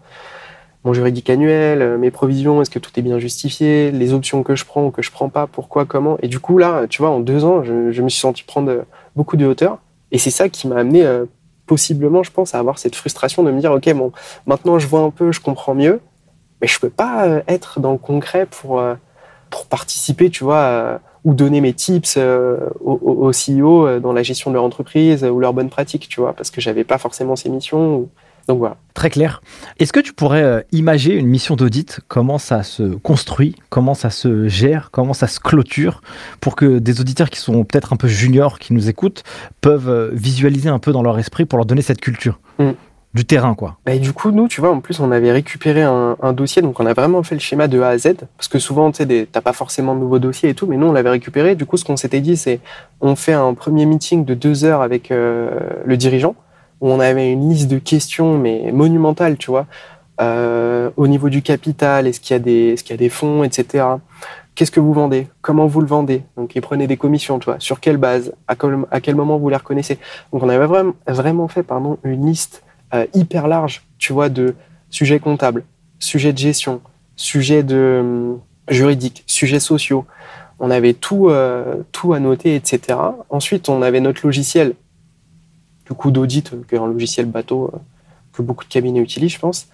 [0.86, 4.54] Mon juridique annuel, euh, mes provisions, est-ce que tout est bien justifié, les options que
[4.54, 6.16] je prends ou que je prends pas, pourquoi, comment.
[6.22, 7.72] Et du coup, là, tu vois, en deux ans, je,
[8.02, 8.82] me suis senti prendre euh,
[9.16, 9.78] beaucoup de hauteur.
[10.12, 11.24] Et c'est ça qui m'a amené, euh,
[11.66, 14.12] possiblement, je pense, à avoir cette frustration de me dire, OK, bon,
[14.46, 16.00] maintenant je vois un peu, je comprends mieux,
[16.60, 18.80] mais je peux pas être dans le concret pour,
[19.50, 24.54] pour participer, tu vois, ou donner mes tips aux, aux, CEO dans la gestion de
[24.54, 28.08] leur entreprise ou leurs bonnes pratiques, tu vois, parce que j'avais pas forcément ces missions.
[28.48, 28.76] Donc voilà.
[28.94, 29.42] Très clair.
[29.78, 32.00] Est-ce que tu pourrais euh, imaginer une mission d'audit?
[32.08, 33.56] Comment ça se construit?
[33.68, 34.90] Comment ça se gère?
[34.90, 36.00] Comment ça se clôture?
[36.40, 39.24] Pour que des auditeurs qui sont peut-être un peu juniors, qui nous écoutent,
[39.60, 42.70] peuvent euh, visualiser un peu dans leur esprit pour leur donner cette culture mm.
[43.14, 43.76] du terrain, quoi.
[43.84, 46.78] Bah, et du coup, nous, tu vois, en plus, on avait récupéré un, dossier, donc
[46.78, 49.28] on a vraiment fait le schéma de A à Z, parce que souvent, tu sais,
[49.30, 51.56] t'as pas forcément de nouveaux dossiers et tout, mais nous, on l'avait récupéré.
[51.56, 52.60] Du coup, ce qu'on s'était dit, c'est,
[53.00, 55.50] on fait un premier meeting de deux heures avec euh,
[55.84, 56.36] le dirigeant,
[56.80, 59.66] où on avait une liste de questions, mais monumentale, tu vois.
[60.20, 63.08] Euh, au niveau du capital, est-ce qu'il y a des, est-ce qu'il y a des
[63.08, 63.84] fonds, etc.
[64.54, 65.28] Qu'est-ce que vous vendez?
[65.42, 66.22] Comment vous le vendez?
[66.36, 67.60] Donc, ils prenaient des commissions, tu vois.
[67.60, 68.32] Sur quelle base?
[68.48, 68.56] À
[69.00, 69.98] quel, moment vous les reconnaissez?
[70.32, 72.62] Donc, on avait vraiment, vraiment fait, pardon, une liste
[72.94, 74.54] euh, hyper large, tu vois, de
[74.88, 75.64] sujets comptables,
[75.98, 76.80] sujets de gestion,
[77.16, 80.06] sujets de hum, juridiques, sujets sociaux.
[80.58, 82.98] On avait tout, euh, tout à noter, etc.
[83.28, 84.74] Ensuite, on avait notre logiciel
[85.86, 87.78] du coup d'audit, euh, qui est un logiciel bateau euh,
[88.32, 89.68] que beaucoup de cabinets utilisent, je pense.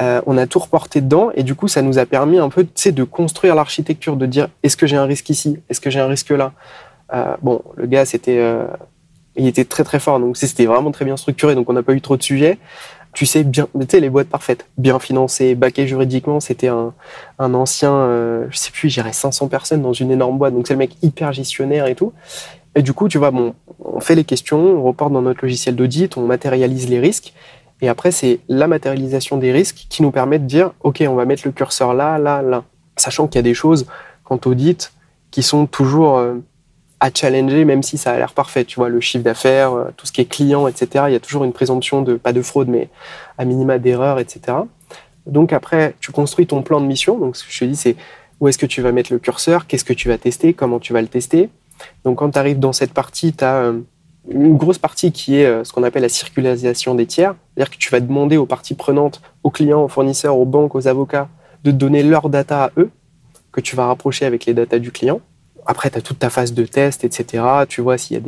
[0.00, 2.64] Euh, on a tout reporté dedans et du coup, ça nous a permis un peu
[2.64, 6.08] de construire l'architecture, de dire est-ce que j'ai un risque ici, est-ce que j'ai un
[6.08, 6.52] risque là?
[7.42, 8.42] bon, le gars, c'était,
[9.36, 11.92] il était très très fort, donc c'était vraiment très bien structuré, donc on n'a pas
[11.92, 12.58] eu trop de sujets.
[13.12, 16.40] Tu sais bien, tu sais les boîtes parfaites, bien financées, baquées juridiquement.
[16.40, 16.94] C'était un,
[17.38, 20.78] un ancien, je sais plus, j'irais 500 personnes dans une énorme boîte, donc c'est le
[20.78, 22.14] mec hyper gestionnaire et tout.
[22.74, 25.76] Et du coup, tu vois, bon, on fait les questions, on reporte dans notre logiciel
[25.76, 27.34] d'audit, on matérialise les risques.
[27.80, 31.24] Et après, c'est la matérialisation des risques qui nous permet de dire, OK, on va
[31.24, 32.64] mettre le curseur là, là, là.
[32.96, 33.86] Sachant qu'il y a des choses,
[34.24, 34.92] quand audit,
[35.30, 36.36] qui sont toujours euh,
[37.00, 38.64] à challenger, même si ça a l'air parfait.
[38.64, 41.06] Tu vois, le chiffre d'affaires, euh, tout ce qui est client, etc.
[41.08, 42.88] Il y a toujours une présomption de, pas de fraude, mais
[43.36, 44.58] à minima d'erreur, etc.
[45.26, 47.18] Donc après, tu construis ton plan de mission.
[47.18, 47.96] Donc ce que je te dis, c'est
[48.40, 50.92] où est-ce que tu vas mettre le curseur, qu'est-ce que tu vas tester, comment tu
[50.92, 51.48] vas le tester?
[52.04, 53.80] Donc quand tu arrives dans cette partie, tu as euh,
[54.30, 57.34] une grosse partie qui est euh, ce qu'on appelle la circularisation des tiers.
[57.54, 60.88] C'est-à-dire que tu vas demander aux parties prenantes, aux clients, aux fournisseurs, aux banques, aux
[60.88, 61.28] avocats,
[61.64, 62.90] de donner leurs data à eux,
[63.52, 65.20] que tu vas rapprocher avec les data du client.
[65.64, 67.44] Après, tu as toute ta phase de test, etc.
[67.68, 68.22] Tu vois s'il y a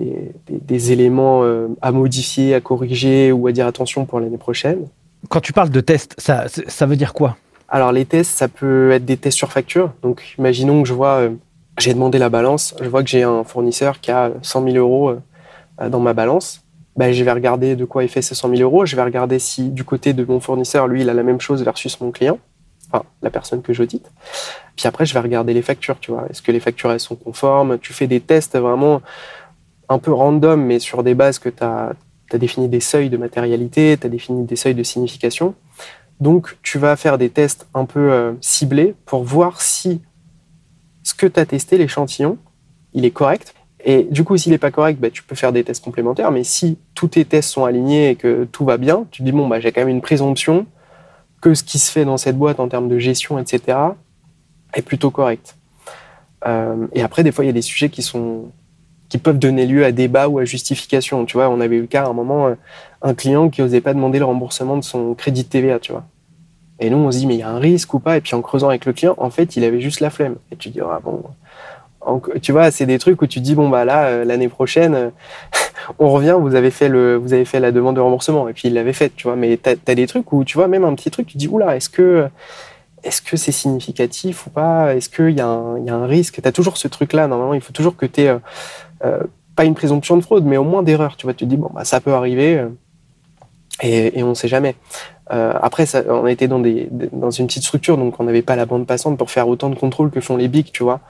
[0.48, 4.86] des, éléments euh, à modifier, à corriger ou à dire attention pour l'année prochaine.
[5.28, 7.36] Quand tu parles de test, ça, ça veut dire quoi?
[7.68, 9.92] Alors, les tests, ça peut être des tests sur facture.
[10.02, 11.28] Donc, imaginons que je vois
[11.78, 12.74] j'ai demandé la balance.
[12.80, 15.10] Je vois que j'ai un fournisseur qui a 100 000 euros
[15.80, 16.62] euh, dans ma balance.
[16.96, 18.86] Ben, je vais regarder de quoi il fait ces 100 000 euros.
[18.86, 21.64] Je vais regarder si du côté de mon fournisseur, lui, il a la même chose
[21.64, 22.38] versus mon client,
[22.88, 24.10] enfin la personne que j'audite.
[24.76, 25.98] Puis après, je vais regarder les factures.
[25.98, 27.78] Tu vois, est-ce que les factures elles sont conformes?
[27.78, 29.02] Tu fais des tests vraiment
[29.88, 31.92] un peu random, mais sur des bases que tu as,
[32.32, 35.54] as, défini des seuils de matérialité, tu as défini des seuils de signification.
[36.20, 40.00] Donc, tu vas faire des tests un peu euh, ciblés pour voir si
[41.04, 42.38] ce que tu as testé, l'échantillon,
[42.94, 43.54] il est correct.
[43.84, 46.30] Et du coup, s'il n'est pas correct, bah, tu peux faire des tests complémentaires.
[46.32, 49.32] Mais si tous tes tests sont alignés et que tout va bien, tu te dis,
[49.32, 50.66] bon, bah, j'ai quand même une présomption
[51.40, 53.78] que ce qui se fait dans cette boîte en termes de gestion, etc.,
[54.72, 55.56] est plutôt correct.
[56.46, 58.50] Euh, et après, des fois, il y a des sujets qui sont
[59.10, 61.24] qui peuvent donner lieu à débat ou à justification.
[61.24, 62.54] Tu vois, on avait eu le cas à un moment, euh,
[63.02, 66.04] un client qui n'osait pas demander le remboursement de son crédit de TVA, tu vois.
[66.80, 68.16] Et nous, on se dit, mais il y a un risque ou pas?
[68.16, 70.36] Et puis en creusant avec le client, en fait, il avait juste la flemme.
[70.50, 71.22] Et tu dis, ah bon.
[72.42, 75.10] Tu vois, c'est des trucs où tu dis, bon, bah là, euh, l'année prochaine, euh,
[75.98, 78.48] on revient, vous avez, fait le, vous avez fait la demande de remboursement.
[78.48, 79.36] Et puis il l'avait faite, tu vois.
[79.36, 81.76] Mais tu as, des trucs où, tu vois, même un petit truc, tu dis, oula,
[81.76, 82.28] est-ce que
[83.04, 84.94] est-ce que c'est significatif ou pas?
[84.94, 86.40] Est-ce qu'il y, y a un risque?
[86.40, 87.26] Tu as toujours ce truc-là.
[87.28, 88.34] Normalement, il faut toujours que tu aies,
[89.04, 89.20] euh,
[89.56, 91.16] pas une présomption de fraude, mais au moins d'erreur.
[91.16, 92.64] Tu vois, tu te dis, bon, bah, ça peut arriver
[93.82, 94.76] et, et on ne sait jamais.
[95.32, 98.56] Euh, après, ça, on était dans, des, dans une petite structure, donc on n'avait pas
[98.56, 101.00] la bande passante pour faire autant de contrôles que font les bigs, tu vois.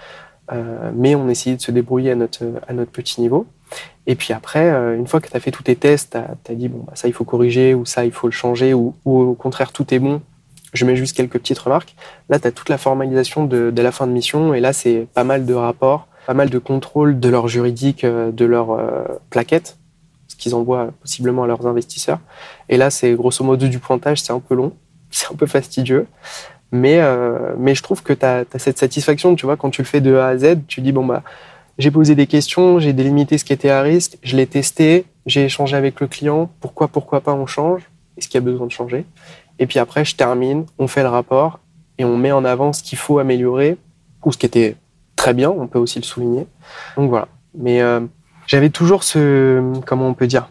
[0.52, 3.46] Euh, mais on essayait de se débrouiller à notre, à notre petit niveau.
[4.06, 6.54] Et puis après, euh, une fois que tu as fait tous tes tests, tu as,
[6.54, 9.20] dit, bon, bah, ça, il faut corriger, ou ça, il faut le changer, ou, ou
[9.20, 10.20] au contraire, tout est bon,
[10.74, 11.94] je mets juste quelques petites remarques.
[12.28, 15.06] Là, tu as toute la formalisation de, de, la fin de mission, et là, c'est
[15.14, 19.04] pas mal de rapports, pas mal de contrôles de leur juridique, euh, de leur euh,
[19.30, 19.78] plaquette,
[20.28, 22.18] ce qu'ils envoient possiblement à leurs investisseurs.
[22.68, 24.72] Et là, c'est grosso modo du pointage, c'est un peu long,
[25.10, 26.06] c'est un peu fastidieux.
[26.72, 29.86] Mais, euh, mais je trouve que tu as, cette satisfaction, tu vois, quand tu le
[29.86, 31.22] fais de A à Z, tu dis, bon, bah,
[31.78, 35.44] j'ai posé des questions, j'ai délimité ce qui était à risque, je l'ai testé, j'ai
[35.44, 37.82] échangé avec le client, pourquoi, pourquoi pas on change,
[38.16, 39.04] est-ce qu'il y a besoin de changer?
[39.58, 41.60] Et puis après, je termine, on fait le rapport
[41.98, 43.76] et on met en avant ce qu'il faut améliorer,
[44.24, 44.76] ou ce qui était
[45.16, 46.46] très bien, on peut aussi le souligner.
[46.96, 47.28] Donc voilà.
[47.56, 48.00] Mais euh,
[48.46, 50.48] j'avais toujours ce, comment on peut dire,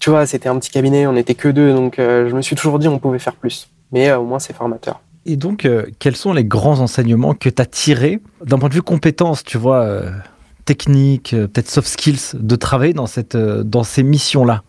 [0.00, 2.56] tu vois, c'était un petit cabinet, on n'était que deux, donc euh, je me suis
[2.56, 3.68] toujours dit on pouvait faire plus.
[3.92, 5.00] Mais euh, au moins c'est formateur.
[5.26, 8.74] Et donc, euh, quels sont les grands enseignements que tu as tirés d'un point de
[8.74, 10.02] vue compétences, tu vois,
[10.64, 14.62] technique, peut-être soft skills, de travailler dans, cette, dans ces missions-là?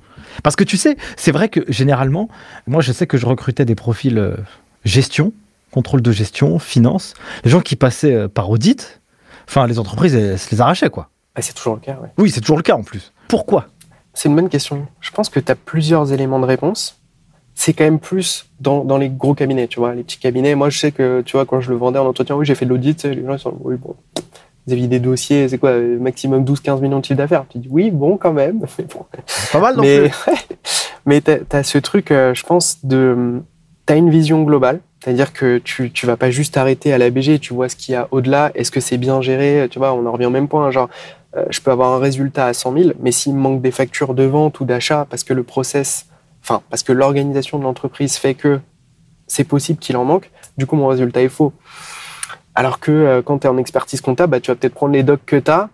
[0.43, 2.27] Parce que tu sais, c'est vrai que généralement,
[2.67, 4.35] moi je sais que je recrutais des profils
[4.83, 5.31] gestion,
[5.71, 7.13] contrôle de gestion, finance,
[7.45, 9.01] les gens qui passaient par audit,
[9.47, 11.09] enfin les entreprises, elles, se les arrachaient quoi.
[11.41, 12.09] C'est toujours le cas, oui.
[12.17, 13.11] Oui, c'est toujours le cas en plus.
[13.27, 13.67] Pourquoi?
[14.13, 14.87] C'est une bonne question.
[14.99, 17.01] Je pense que tu as plusieurs éléments de réponse
[17.53, 20.55] c'est quand même plus dans, dans, les gros cabinets, tu vois, les petits cabinets.
[20.55, 22.65] Moi, je sais que, tu vois, quand je le vendais en entretien, oui, j'ai fait
[22.65, 23.95] de l'audit, les gens, ils sont, oui, bon,
[24.65, 27.45] vous aviez des dossiers, c'est quoi, maximum 12-15 millions de chiffre d'affaires.
[27.49, 28.65] Tu dis, oui, bon, quand même.
[28.79, 29.05] Mais bon.
[29.51, 30.11] Pas mal non mais, plus.
[31.05, 33.41] mais tu as, ce truc, euh, je pense, de.
[33.85, 37.09] Tu as une vision globale, c'est-à-dire que tu, tu vas pas juste arrêter à la
[37.09, 39.93] BG, tu vois ce qu'il y a au-delà, est-ce que c'est bien géré, tu vois,
[39.93, 42.73] on en revient au même point, genre, euh, je peux avoir un résultat à 100
[42.73, 46.07] 000, mais s'il me manque des factures de vente ou d'achat parce que le process
[46.43, 48.59] enfin, parce que l'organisation de l'entreprise fait que
[49.27, 51.53] c'est possible qu'il en manque, du coup, mon résultat est faux.
[52.53, 55.03] Alors que euh, quand tu es en expertise comptable, bah, tu vas peut-être prendre les
[55.03, 55.69] docs que tu as,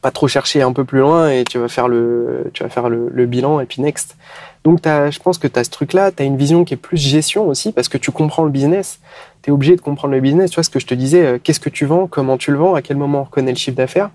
[0.00, 2.88] pas trop chercher un peu plus loin et tu vas faire le, tu vas faire
[2.88, 4.16] le, bilan et puis next.
[4.62, 6.96] Donc, je pense que tu as ce truc-là, tu as une vision qui est plus
[6.98, 9.00] gestion aussi parce que tu comprends le business.
[9.42, 10.50] Tu es obligé de comprendre le business.
[10.50, 12.58] Tu vois ce que je te disais, euh, qu'est-ce que tu vends, comment tu le
[12.58, 14.10] vends, à quel moment on reconnaît le chiffre d'affaires.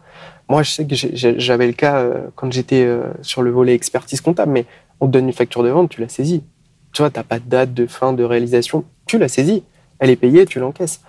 [0.50, 2.90] Moi, je sais que j'avais le cas euh, quand j'étais
[3.22, 4.66] sur le volet expertise comptable, mais
[5.00, 6.44] on te donne une facture de vente, tu la saisis.
[6.92, 9.64] Tu vois, t'as pas de date de fin de réalisation, tu la saisis.
[10.00, 11.02] Elle est payée, tu l'encaisses.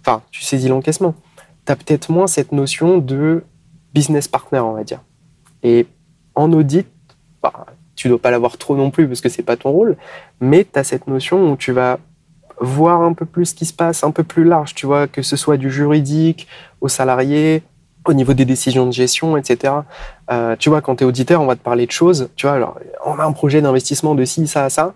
[0.00, 1.14] Enfin, tu saisis l'encaissement.
[1.66, 3.44] Tu as peut-être moins cette notion de
[3.92, 5.00] business partner, on va dire.
[5.62, 5.86] Et
[6.34, 6.86] en audit,
[7.42, 9.96] bah, tu dois pas l'avoir trop non plus parce que c'est pas ton rôle,
[10.40, 11.98] mais tu as cette notion où tu vas
[12.60, 15.22] voir un peu plus ce qui se passe, un peu plus large, tu vois, que
[15.22, 16.46] ce soit du juridique
[16.80, 17.62] aux salariés,
[18.08, 19.72] au niveau des décisions de gestion, etc.
[20.30, 22.28] Euh, tu vois, quand tu es auditeur, on va te parler de choses.
[22.36, 24.94] Tu vois, alors, on a un projet d'investissement de ci, ça, ça.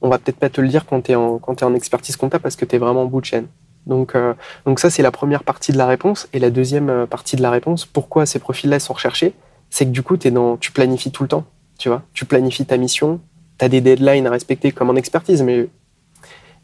[0.00, 2.56] On va peut-être pas te le dire quand tu es, es en expertise comptable parce
[2.56, 3.46] que tu es vraiment en bout de chaîne.
[3.86, 6.28] Donc, euh, donc ça, c'est la première partie de la réponse.
[6.32, 9.34] Et la deuxième euh, partie de la réponse, pourquoi ces profils-là sont recherchés,
[9.70, 11.44] c'est que du coup, es dans, tu planifies tout le temps.
[11.78, 13.20] Tu vois, tu planifies ta mission,
[13.58, 15.68] tu as des deadlines à respecter comme en expertise, mais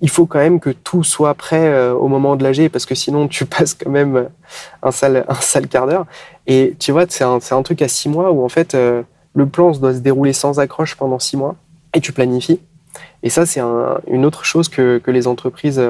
[0.00, 2.94] il faut quand même que tout soit prêt euh, au moment de l'AG parce que
[2.94, 4.24] sinon tu passes quand même euh,
[4.82, 6.06] un sale, un sale quart d'heure.
[6.46, 9.02] Et tu vois, c'est un, un, truc à six mois où en fait euh,
[9.34, 11.56] le plan doit se dérouler sans accroche pendant six mois
[11.94, 12.60] et tu planifies.
[13.22, 15.82] Et ça, c'est une autre chose que, que les entreprises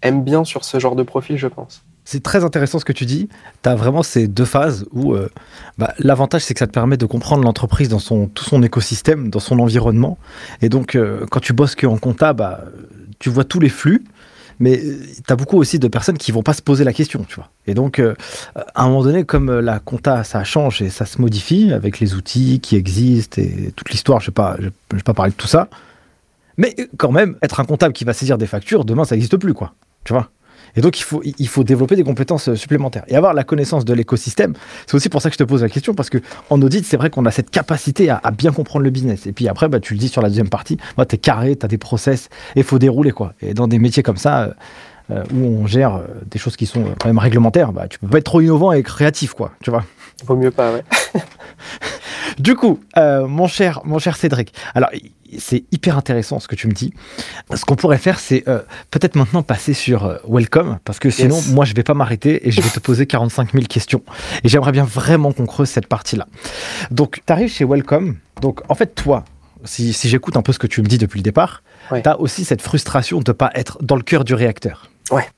[0.00, 1.82] aiment bien sur ce genre de profil, je pense.
[2.04, 3.28] C'est très intéressant ce que tu dis.
[3.62, 5.14] Tu as vraiment ces deux phases où
[5.78, 9.28] bah, l'avantage, c'est que ça te permet de comprendre l'entreprise dans son, tout son écosystème,
[9.28, 10.18] dans son environnement.
[10.62, 10.98] Et donc,
[11.30, 12.64] quand tu bosses qu'en compta, bah,
[13.22, 14.04] tu vois tous les flux,
[14.58, 17.24] mais euh, tu as beaucoup aussi de personnes qui vont pas se poser la question,
[17.26, 17.48] tu vois.
[17.68, 18.14] Et donc, euh,
[18.56, 22.00] à un moment donné, comme euh, la compta, ça change et ça se modifie avec
[22.00, 25.68] les outils qui existent et toute l'histoire, je ne vais, pas, parler de tout ça.
[26.58, 29.54] Mais quand même, être un comptable qui va saisir des factures, demain, ça n'existe plus,
[29.54, 29.72] quoi.
[30.02, 30.30] Tu vois?
[30.76, 33.04] Et donc, il faut, il faut développer des compétences euh, supplémentaires.
[33.08, 34.54] Et avoir la connaissance de l'écosystème,
[34.86, 37.10] c'est aussi pour ça que je te pose la question, parce qu'en audit, c'est vrai
[37.10, 39.26] qu'on a cette capacité à, bien comprendre le business.
[39.26, 41.56] Et puis après, bah, tu le dis sur la deuxième partie, bah, tu es carré,
[41.56, 43.10] tu as des process, et il faut dérouler.
[43.10, 43.34] quoi.
[43.42, 44.52] Et dans des métiers comme ça, euh,
[45.10, 48.18] euh, où on gère des choses qui sont quand même réglementaires, bah, tu peux pas
[48.18, 49.84] être trop innovant et créatif, quoi, tu vois.
[50.24, 50.84] Vaut mieux pas, ouais.
[52.38, 54.90] du coup, mon, cher, mon cher Cédric, alors
[55.38, 56.92] c'est hyper intéressant ce que tu me dis.
[57.54, 61.40] Ce qu'on pourrait faire, c'est euh, peut-être maintenant passer sur euh, Welcome, parce que sinon,
[61.48, 64.02] moi, je vais pas m'arrêter et je vais te poser 45 000 questions.
[64.44, 66.26] Et j'aimerais bien vraiment qu'on creuse cette partie-là.
[66.90, 68.16] Donc, tu arrives chez Welcome.
[68.40, 69.24] Donc, en fait, toi,
[69.64, 72.44] si, j'écoute un peu ce que tu me dis depuis le départ, tu as aussi
[72.44, 74.90] cette frustration de ne pas être dans le cœur du réacteur.
[75.10, 75.28] Ouais.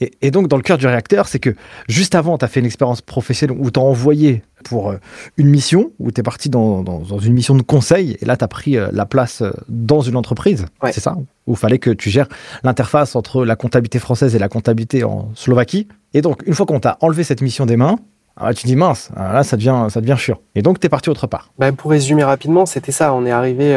[0.00, 1.54] Et, donc, dans le cœur du réacteur, c'est que
[1.88, 4.98] juste avant, tu as fait une expérience professionnelle où tu as envoyé pour euh,
[5.36, 6.84] une mission, où tu es parti dans,
[7.20, 10.16] une mission de conseil, et là, tu as pris euh, la place euh, dans une
[10.16, 11.16] entreprise, c'est ça?
[11.48, 12.28] Où il fallait que tu gères
[12.62, 15.88] l'interface entre la comptabilité française et la comptabilité en Slovaquie.
[16.14, 17.96] Et donc, une fois qu'on t'a enlevé cette mission des mains,
[18.36, 20.38] ah, tu dis mince, ah, là ça devient, ça devient chiant.
[20.54, 21.50] Et donc tu es parti autre part.
[21.58, 23.12] Bah, pour résumer rapidement, c'était ça.
[23.12, 23.76] On est arrivé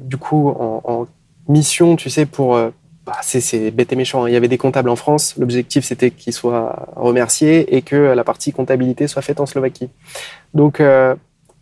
[0.00, 1.06] du coup en,
[1.48, 2.58] mission, tu sais, pour
[3.04, 4.24] bah, c'est bête et méchant.
[4.24, 4.28] Hein.
[4.28, 5.34] Il y avait des comptables en France.
[5.38, 9.88] L'objectif, c'était qu'ils soient remerciés et que la partie comptabilité soit faite en Slovaquie.
[10.54, 11.14] Donc, euh,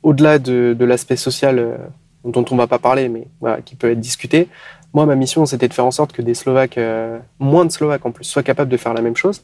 [0.02, 1.76] au-delà de, l'aspect social euh,
[2.24, 3.26] dont on ne va pas parler, mais
[3.64, 4.48] qui peut être discuté,
[4.92, 8.04] moi, ma mission, c'était de faire en sorte que des Slovaques, euh, moins de Slovaques
[8.04, 9.42] en plus, soient capables de faire la même chose.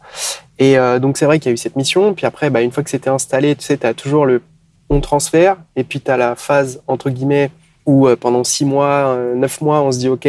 [0.58, 2.14] Et donc, c'est vrai qu'il y a eu cette mission.
[2.14, 4.42] Puis après, bah, une fois que c'était installé, tu sais, tu as toujours le
[4.88, 7.50] on transfert et puis tu as la phase, entre guillemets,
[7.86, 10.28] où euh, pendant six mois, euh, neuf mois, on se dit OK,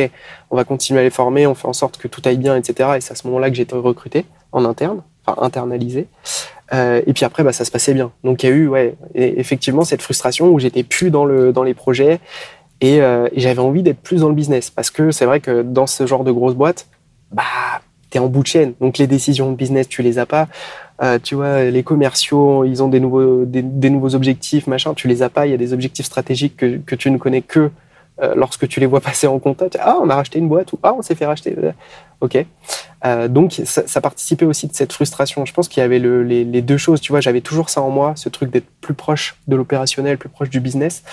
[0.49, 2.91] on va continuer à les former, on fait en sorte que tout aille bien, etc.
[2.97, 6.07] Et c'est à ce moment-là que j'ai été recruté en interne, enfin internalisé.
[6.73, 8.11] Euh, et puis après, bah, ça se passait bien.
[8.23, 11.63] Donc il y a eu, ouais, effectivement cette frustration où j'étais plus dans le dans
[11.63, 12.19] les projets
[12.81, 15.87] et, et j'avais envie d'être plus dans le business parce que c'est vrai que dans
[15.87, 16.87] ce genre de grosse boîte,
[17.31, 17.43] bah,
[18.09, 18.73] t'es en bout de chaîne.
[18.79, 20.47] Donc les décisions de business, tu les as pas.
[21.01, 25.21] Euh, tu vois, les commerciaux, ils ont des nouveaux, des, nouveaux objectifs, machin, tu les
[25.21, 25.45] as pas.
[25.45, 27.69] Il y a des objectifs stratégiques que, tu ne connais que euh,
[28.35, 29.65] lorsque tu les vois passer en compta.
[29.79, 31.55] ah, on a racheté une boîte ou ah, on s'est fait racheter.
[32.19, 32.43] Ok.
[33.05, 35.45] Euh, donc ça, participait aussi de cette frustration.
[35.45, 36.99] Je pense qu'il y avait le, les, deux choses.
[36.99, 40.29] Tu vois, j'avais toujours ça en moi, ce truc d'être plus proche de l'opérationnel, plus
[40.29, 41.03] proche du business.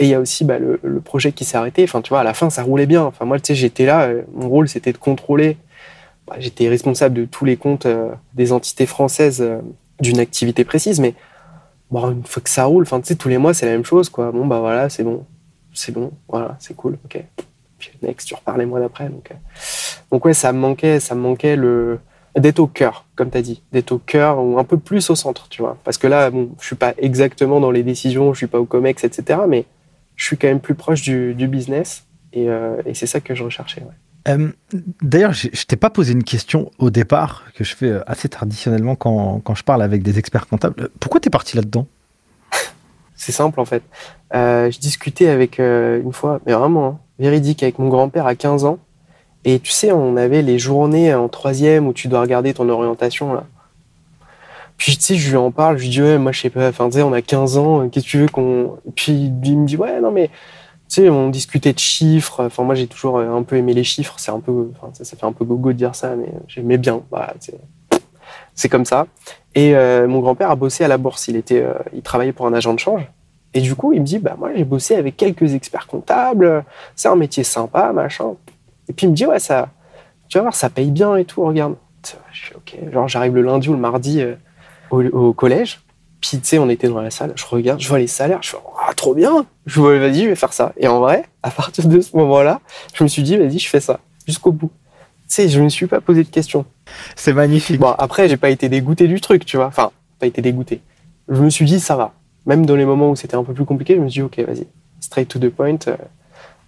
[0.00, 1.84] Et il y a aussi bah, le, projet qui s'est arrêté.
[1.84, 3.04] Enfin, tu vois, à la fin, ça roulait bien.
[3.04, 4.08] Enfin, moi, tu sais, j'étais là.
[4.34, 5.56] Mon rôle, c'était de contrôler
[6.28, 9.60] bah, j'étais responsable de tous les comptes euh, des entités françaises euh,
[10.00, 11.14] d'une activité précise, mais
[11.90, 13.84] bon, une fois que ça roule, enfin, tu sais, tous les mois, c'est la même
[13.84, 14.30] chose, quoi.
[14.30, 15.24] Bon, bah voilà, c'est bon,
[15.78, 17.22] c'est bon, voilà, c'est cool, ok.
[17.78, 19.08] Puis next, tu repars les mois d'après.
[19.08, 19.34] Donc, euh.
[20.10, 22.00] donc ouais, ça me manquait, ça me manquait le
[22.36, 25.16] d'être au cœur, comme tu as dit, d'être au cœur ou un peu plus au
[25.16, 25.76] centre, tu vois.
[25.82, 28.64] Parce que là, bon, je suis pas exactement dans les décisions, je suis pas au
[28.64, 29.40] COMEX, etc.
[29.48, 29.64] Mais
[30.14, 32.46] je suis quand même plus proche du, business et,
[32.86, 33.82] et c'est ça que je recherchais.
[34.28, 34.50] Euh,
[35.02, 38.28] d'ailleurs, je, ne t'ai pas posé une question au départ que je fais euh, assez
[38.28, 40.90] traditionnellement quand, quand je parle avec des experts comptables.
[41.00, 41.86] Pourquoi tu es parti là-dedans?
[43.18, 43.82] C'est simple en fait.
[44.34, 48.64] Euh, je discutais avec une fois, mais vraiment hein, véridique, avec mon grand-père à 15
[48.64, 48.78] ans.
[49.44, 53.34] Et tu sais, on avait les journées en troisième où tu dois regarder ton orientation
[53.34, 53.44] là.
[54.78, 56.68] Puis tu sais, je lui en parle, je lui dis ouais, moi je sais pas,
[56.68, 58.78] enfin tu sais, on a 15 ans, qu'est-ce que tu veux qu'on.
[58.94, 60.30] Puis il me dit ouais, non mais
[60.88, 62.44] tu sais, on discutait de chiffres.
[62.46, 64.14] Enfin, moi, j'ai toujours euh, un peu aimé les chiffres.
[64.16, 67.02] C'est un peu, enfin, ça, fait un peu gogo de dire ça, mais j'aimais bien.
[67.10, 67.34] Voilà,
[68.58, 69.06] c'est comme ça.
[69.54, 71.28] Et euh, mon grand-père a bossé à la bourse.
[71.28, 73.06] Il était, euh, il travaillait pour un agent de change.
[73.54, 76.64] Et du coup, il me dit, bah moi, j'ai bossé avec quelques experts comptables.
[76.96, 78.34] C'est un métier sympa, machin.
[78.88, 79.68] Et puis il me dit, ouais, ça,
[80.28, 81.44] tu vas voir, ça paye bien et tout.
[81.44, 81.76] Regarde.
[82.32, 82.76] Je suis ok.
[82.92, 84.24] Genre, j'arrive le lundi ou le mardi
[84.90, 85.80] au, au collège.
[86.20, 88.50] Puis, tu sais, on était dans la salle, je regarde, je vois les salaires, je
[88.50, 88.56] fais,
[88.88, 89.46] ah, trop bien!
[89.66, 90.72] Je vois, vas-y, je vais faire ça.
[90.76, 92.60] Et en vrai, à partir de ce moment-là,
[92.92, 94.72] je me suis dit, vas-y, je fais ça, jusqu'au bout.
[95.28, 96.64] Tu sais, je ne me suis pas posé de questions.
[97.16, 97.78] C'est magnifique.
[97.78, 99.66] Bon, après, j'ai pas été dégoûté du truc, tu vois.
[99.66, 100.80] Enfin, pas été dégoûté.
[101.28, 102.12] Je me suis dit, ça va.
[102.46, 104.38] Même dans les moments où c'était un peu plus compliqué, je me suis dit, ok,
[104.46, 104.66] vas-y,
[105.00, 105.96] straight to the point, euh,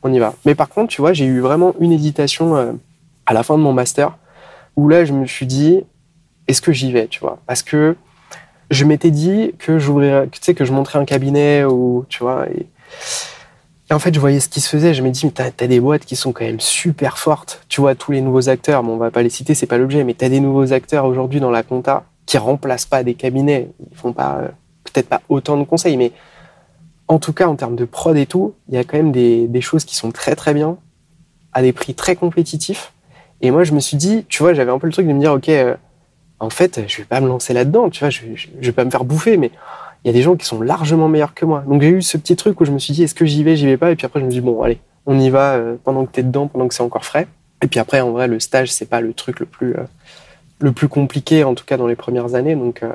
[0.02, 0.35] on y va.
[0.44, 2.72] Mais par contre, tu vois, j'ai eu vraiment une hésitation euh,
[3.26, 4.16] à la fin de mon master,
[4.76, 5.83] où là, je me suis dit,
[6.48, 7.38] est-ce que j'y vais, tu vois?
[7.46, 7.96] Parce que,
[8.70, 12.46] je m'étais dit que j'ouvrirais, tu sais, que je montrais un cabinet ou, tu vois,
[13.92, 14.94] en fait, je voyais ce qui se faisait.
[14.94, 17.64] Je me dis, mais t'as as des boîtes qui sont quand même super fortes.
[17.68, 20.05] Tu vois, tous les nouveaux acteurs, bon, on va pas les citer, c'est pas l'objet,
[20.05, 23.70] mais t'as des nouveaux acteurs aujourd'hui dans la compta qui remplacent pas des cabinets.
[23.90, 24.48] Ils font pas, euh,
[24.85, 26.12] peut-être pas autant de conseils, mais
[27.09, 29.61] en tout cas, en termes de prod et tout, il y a quand même des,
[29.61, 30.76] choses qui sont très très bien,
[31.53, 32.92] à des prix très compétitifs.
[33.40, 35.18] Et moi, je me suis dit, tu vois, j'avais un peu le truc de me
[35.18, 35.74] dire, OK, euh,
[36.38, 38.90] en fait, je vais pas me lancer là-dedans, tu vois, je, je, vais pas me
[38.90, 39.50] faire bouffer, mais
[40.04, 41.62] il y a des gens qui sont largement meilleurs que moi.
[41.66, 43.56] Donc j'ai eu ce petit truc où je me suis dit, est-ce que j'y vais,
[43.56, 45.76] j'y vais pas, et puis après je me dis bon, allez, on y va euh,
[45.82, 47.28] pendant que tu es dedans, pendant que c'est encore frais.
[47.62, 49.84] Et puis après, en vrai, le stage, c'est pas le truc le plus euh,
[50.60, 52.90] le plus compliqué, en tout cas dans les premières années, donc euh,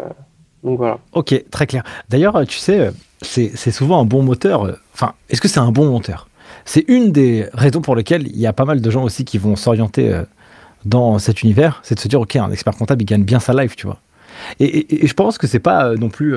[0.63, 0.99] donc voilà.
[1.13, 1.83] Ok, très clair.
[2.09, 2.91] D'ailleurs, tu sais,
[3.21, 4.75] c'est souvent un bon moteur.
[4.93, 6.27] Enfin, est-ce que c'est un bon monteur?
[6.63, 9.37] C'est une des raisons pour lesquelles il y a pas mal de gens aussi qui
[9.37, 10.21] vont s'orienter
[10.83, 13.53] dans cet univers, c'est de se dire, ok, un expert comptable, il gagne bien sa
[13.53, 13.99] life, tu vois.
[14.59, 16.35] Et, je pense que c'est pas non plus,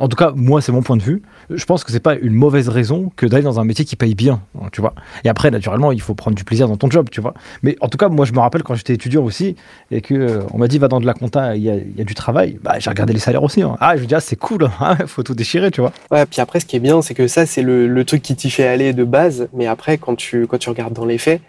[0.00, 1.22] en tout cas, moi, c'est mon point de vue.
[1.50, 4.14] Je pense que c'est pas une mauvaise raison que d'aller dans un métier qui paye
[4.14, 4.94] bien, hein, tu vois.
[5.24, 7.34] Et après, naturellement, il faut prendre du plaisir dans ton job, tu vois.
[7.62, 9.56] Mais en tout cas, moi, je me rappelle quand j'étais étudiant aussi
[9.90, 12.14] et que euh, on m'a dit va dans de la compta, il y a, du
[12.14, 12.58] travail.
[12.62, 13.62] Bah, j'ai regardé les salaires aussi.
[13.62, 13.76] Hein.
[13.80, 15.92] Ah, je me dis ah, c'est cool, hein, faut tout déchirer, tu vois.
[16.10, 16.24] Ouais.
[16.26, 18.66] Puis après, ce qui est bien, c'est que ça, c'est le, truc qui t'y fait
[18.66, 19.48] aller de base.
[19.52, 21.42] Mais après, quand tu quand tu regardes dans les faits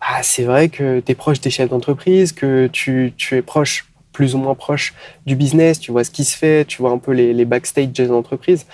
[0.00, 3.86] ah, c'est vrai que tu es proche des chefs d'entreprise, que tu, es proche,
[4.16, 4.94] plus ou moins proche
[5.26, 8.10] du business, tu vois ce qui se fait, tu vois un peu les, backstage des
[8.10, 8.66] entreprises.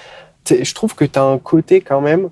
[0.49, 2.31] Je trouve que tu as un côté quand même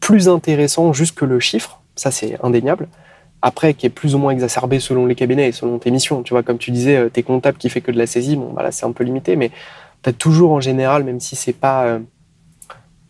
[0.00, 2.88] plus intéressant juste que le chiffre, ça c'est indéniable.
[3.42, 6.22] Après, qui est plus ou moins exacerbé selon les cabinets et selon tes missions.
[6.22, 8.54] Tu vois, comme tu disais, euh, t'es comptable qui fait que de la saisie, bon,
[8.54, 9.50] bah là c'est un peu limité, mais
[10.02, 11.84] tu as toujours en général, même si c'est pas.
[11.84, 11.98] Euh,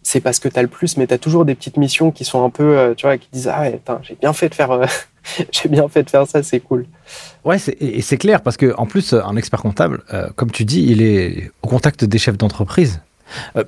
[0.03, 2.25] c'est parce que tu as le plus, mais tu as toujours des petites missions qui
[2.25, 3.71] sont un peu, euh, tu vois, qui disent Ah,
[4.03, 4.81] j'ai bien fait de faire.
[5.41, 6.87] Euh, j'ai bien fait de faire ça, c'est cool.
[7.45, 10.85] Ouais, et c'est clair parce que en plus, un expert comptable, euh, comme tu dis,
[10.89, 13.01] il est au contact des chefs d'entreprise.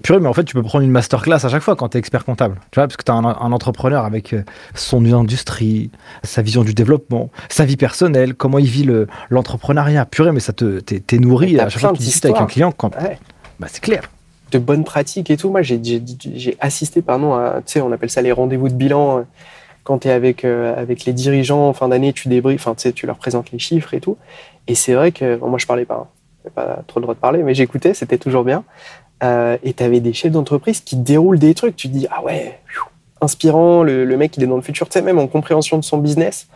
[0.02, 2.00] purée, mais en fait, tu peux prendre une masterclass à chaque fois quand tu es
[2.00, 2.56] expert comptable.
[2.70, 4.34] Tu vois, parce que tu as un, entrepreneur avec
[4.74, 5.90] son industrie,
[6.22, 8.88] sa vision du développement, sa vie personnelle, comment il vit
[9.30, 10.06] l'entrepreneuriat.
[10.06, 12.72] purée, mais ça te t'es nourri à chaque fois que tu discutes avec un client.
[12.72, 12.90] Quand...
[13.58, 14.02] Bah, c'est clair
[14.50, 15.50] de bonnes pratiques et tout.
[15.50, 19.18] Moi, j'ai assisté, pardon, à, tu sais, on appelle ça les rendez-vous de bilan.
[19.18, 19.22] Euh,
[19.84, 23.06] quand tu es avec, euh, avec les dirigeants en fin d'année, tu débriefes, enfin, tu
[23.06, 24.16] leur présentes les chiffres et tout.
[24.66, 26.08] Et c'est vrai que, moi, je parlais pas,
[26.44, 26.50] hein.
[26.54, 28.64] pas trop le droit de parler, mais j'écoutais, c'était toujours bien.
[29.22, 31.76] Euh, et tu avais des chefs d'entreprise qui déroulent des trucs.
[31.76, 32.58] Tu dis, ah ouais,
[33.20, 35.98] inspirant, le, mec, il est dans le futur, tu sais, même en compréhension de son
[35.98, 36.48] business.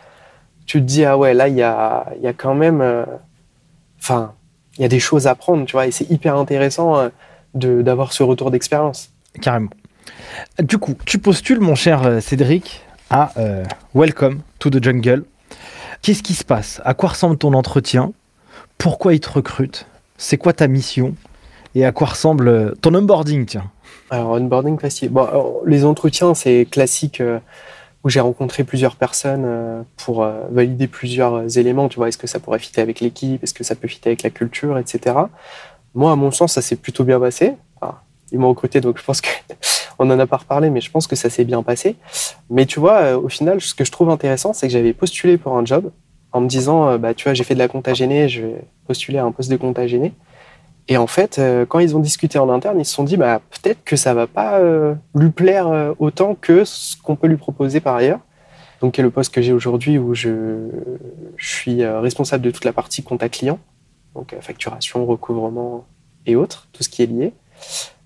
[0.65, 2.81] tu te dis, ah ouais, là, il y a, y a quand même.
[2.81, 3.05] euh,
[3.99, 4.33] Enfin,
[4.77, 7.09] il y a des choses à prendre, tu vois, et c'est hyper intéressant
[7.55, 9.09] d'avoir ce retour d'expérience.
[9.41, 9.71] Carrément.
[10.61, 15.23] Du coup, tu postules, mon cher Cédric, à euh, Welcome to the Jungle.
[16.01, 16.81] Qu'est-ce qui se passe?
[16.85, 18.13] À quoi ressemble ton entretien?
[18.77, 19.87] Pourquoi ils te recrutent
[20.17, 21.15] C'est quoi ta mission?
[21.73, 23.71] Et à quoi ressemble euh, ton onboarding, tiens?
[24.09, 25.11] Alors, onboarding facile.
[25.15, 27.39] Alors, les entretiens, c'est classique euh,
[28.03, 31.89] où j'ai rencontré plusieurs personnes euh, pour euh, valider plusieurs euh, éléments.
[31.89, 33.43] Tu vois, est-ce que ça pourrait fitter avec l'équipe?
[33.43, 35.15] Est-ce que ça peut fitter avec la culture, etc.
[35.95, 37.53] Moi, à mon sens, ça s'est plutôt bien passé.
[38.31, 39.29] Ils m'ont recruté, donc je pense que
[39.99, 41.95] on en a pas reparlé, mais je pense que ça s'est bien passé.
[42.49, 45.37] Mais tu vois, euh, au final, ce que je trouve intéressant, c'est que j'avais postulé
[45.37, 45.91] pour un job
[46.31, 48.55] en me disant, euh, bah, tu vois, j'ai fait de la compta gênée, je vais
[48.87, 50.13] postuler à un poste de compta gêné.
[50.87, 53.41] Et en fait, euh, quand ils ont discuté en interne, ils se sont dit, bah,
[53.49, 54.59] peut-être que ça va pas
[55.15, 58.19] lui plaire autant que ce qu'on peut lui proposer par ailleurs.
[58.81, 60.67] Donc, est le poste que j'ai aujourd'hui où je,
[61.37, 63.57] je suis responsable de toute la partie compta client,
[64.13, 65.85] donc facturation, recouvrement
[66.27, 67.33] et autres, tout ce qui est lié.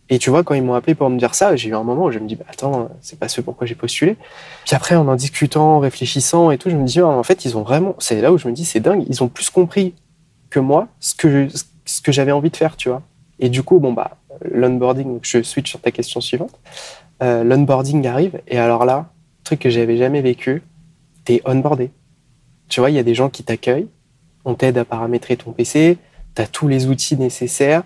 [0.10, 2.06] Et tu vois, quand ils m'ont appelé pour me dire ça, j'ai eu un moment
[2.06, 4.18] où je me dis, bah, attends, c'est pas ce pourquoi j'ai postulé.
[4.66, 7.46] Puis après, en en discutant, en réfléchissant et tout, je me dis, ah, en fait,
[7.46, 9.94] ils ont vraiment, c'est là où je me dis, c'est dingue, ils ont plus compris
[10.50, 11.48] que moi ce que,
[11.86, 13.04] ce que j'avais envie de faire, tu vois.
[13.40, 14.18] Et du coup, bon, bah,
[14.52, 16.60] l'onboarding, je switch sur ta question suivante.
[17.22, 19.12] Euh, l'onboarding arrive, et alors là,
[19.44, 20.64] truc que j'avais jamais vécu,
[21.26, 21.92] t'es onboardé.
[22.68, 23.88] Tu vois, il y a des gens qui t'accueillent,
[24.46, 25.98] on t'aide à paramétrer ton PC,
[26.34, 27.84] t'as tous les outils nécessaires.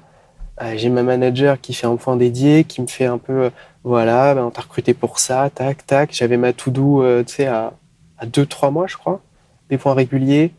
[0.62, 3.50] Euh, J'ai ma manager qui fait un point dédié, qui me fait un peu, euh,
[3.84, 6.12] voilà, ben, on t'a recruté pour ça, tac, tac.
[6.14, 7.74] J'avais ma to-do, euh, tu sais, à,
[8.18, 9.22] à deux, trois mois, je crois.
[9.70, 10.52] Des points réguliers.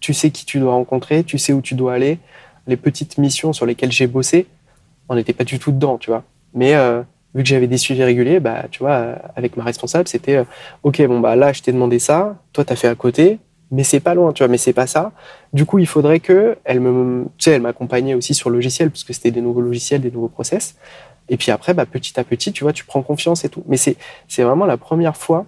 [0.00, 2.18] Tu sais qui tu dois rencontrer, tu sais où tu dois aller.
[2.66, 4.46] Les petites missions sur lesquelles j'ai bossé,
[5.08, 6.24] on n'était pas du tout dedans, tu vois.
[6.52, 7.02] Mais euh,
[7.34, 10.44] vu que j'avais des suivis réguliers, bah, tu vois, avec ma responsable, c'était, euh,
[10.82, 13.38] ok, bon, bah là, je t'ai demandé ça, toi, t'as fait à côté,
[13.70, 15.12] mais c'est pas loin, tu vois, mais c'est pas ça.
[15.52, 18.90] Du coup, il faudrait que elle me, tu sais, elle m'accompagnait aussi sur le logiciel,
[18.90, 20.76] parce que c'était des nouveaux logiciels, des nouveaux process.
[21.28, 23.64] Et puis après, bah, petit à petit, tu vois, tu prends confiance et tout.
[23.66, 23.96] Mais c'est,
[24.28, 25.46] c'est vraiment la première fois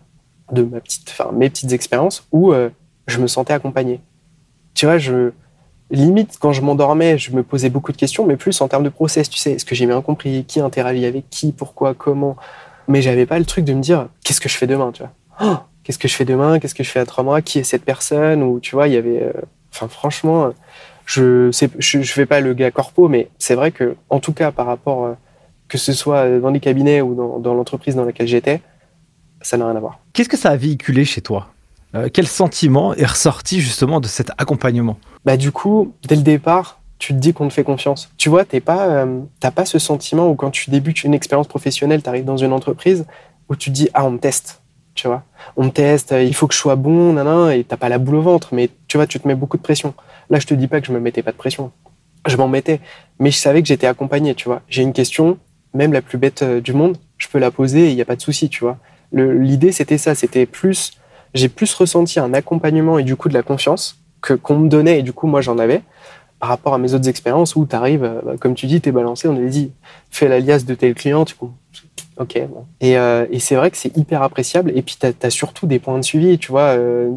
[0.52, 2.70] de ma petite, enfin, mes petites expériences où euh,
[3.06, 4.00] je me sentais accompagné.
[4.74, 5.30] Tu vois, je,
[5.90, 8.88] limite, quand je m'endormais, je me posais beaucoup de questions, mais plus en termes de
[8.88, 10.44] process, tu sais, est-ce que j'ai bien compris?
[10.44, 12.36] Qui interagit avec qui, pourquoi, comment?
[12.88, 15.12] Mais j'avais pas le truc de me dire, qu'est-ce que je fais demain, tu vois?
[15.40, 15.58] Oh,
[15.88, 17.82] qu'est-ce que je fais demain, qu'est-ce que je fais à trois mois, qui est cette
[17.82, 19.32] personne, ou tu vois, il y avait, euh,
[19.72, 20.52] enfin, franchement,
[21.06, 24.34] je, sais, je, je fais pas le gars corpo, mais c'est vrai que, en tout
[24.34, 25.14] cas, par rapport, euh,
[25.66, 28.60] que ce soit dans les cabinets ou dans, dans l'entreprise dans laquelle j'étais,
[29.40, 29.98] ça n'a rien à voir.
[30.12, 31.48] Qu'est-ce que ça a véhiculé chez toi?
[31.94, 34.98] Euh, Quel sentiment est ressorti justement de cet accompagnement?
[35.24, 38.10] Bah du coup, dès le départ, tu te dis qu'on te fait confiance.
[38.18, 41.48] Tu vois, t'es pas, euh, t'as pas ce sentiment où quand tu débutes une expérience
[41.48, 43.06] professionnelle, tu arrives dans une entreprise
[43.48, 44.60] où tu te dis ah on me teste,
[44.98, 45.22] tu vois,
[45.56, 47.98] on me teste, euh, il faut que je sois bon, nanana, et t'as pas la
[47.98, 49.94] boule au ventre, mais tu vois, tu te mets beaucoup de pression.
[50.28, 51.70] Là, je te dis pas que je me mettais pas de pression,
[52.26, 52.80] je m'en mettais,
[53.20, 54.62] mais je savais que j'étais accompagné, tu vois.
[54.68, 55.38] J'ai une question,
[55.72, 58.16] même la plus bête euh, du monde, je peux la poser il y a pas
[58.16, 58.78] de souci, tu vois.
[59.12, 60.98] L'idée c'était ça, c'était plus,
[61.32, 64.98] j'ai plus ressenti un accompagnement et du coup de la confiance que qu'on me donnait
[64.98, 65.80] et du coup moi j'en avais
[66.40, 69.26] par rapport à mes autres expériences où tu arrives, comme tu dis, tu es balancé,
[69.28, 69.72] on avait dit,
[70.10, 71.34] fais l'alias de tel client, tu
[72.18, 72.66] Ok, bon.
[72.80, 74.72] Et, euh, et c'est vrai que c'est hyper appréciable.
[74.74, 76.76] Et puis, tu as, surtout des points de suivi, tu vois.
[76.76, 77.10] Euh,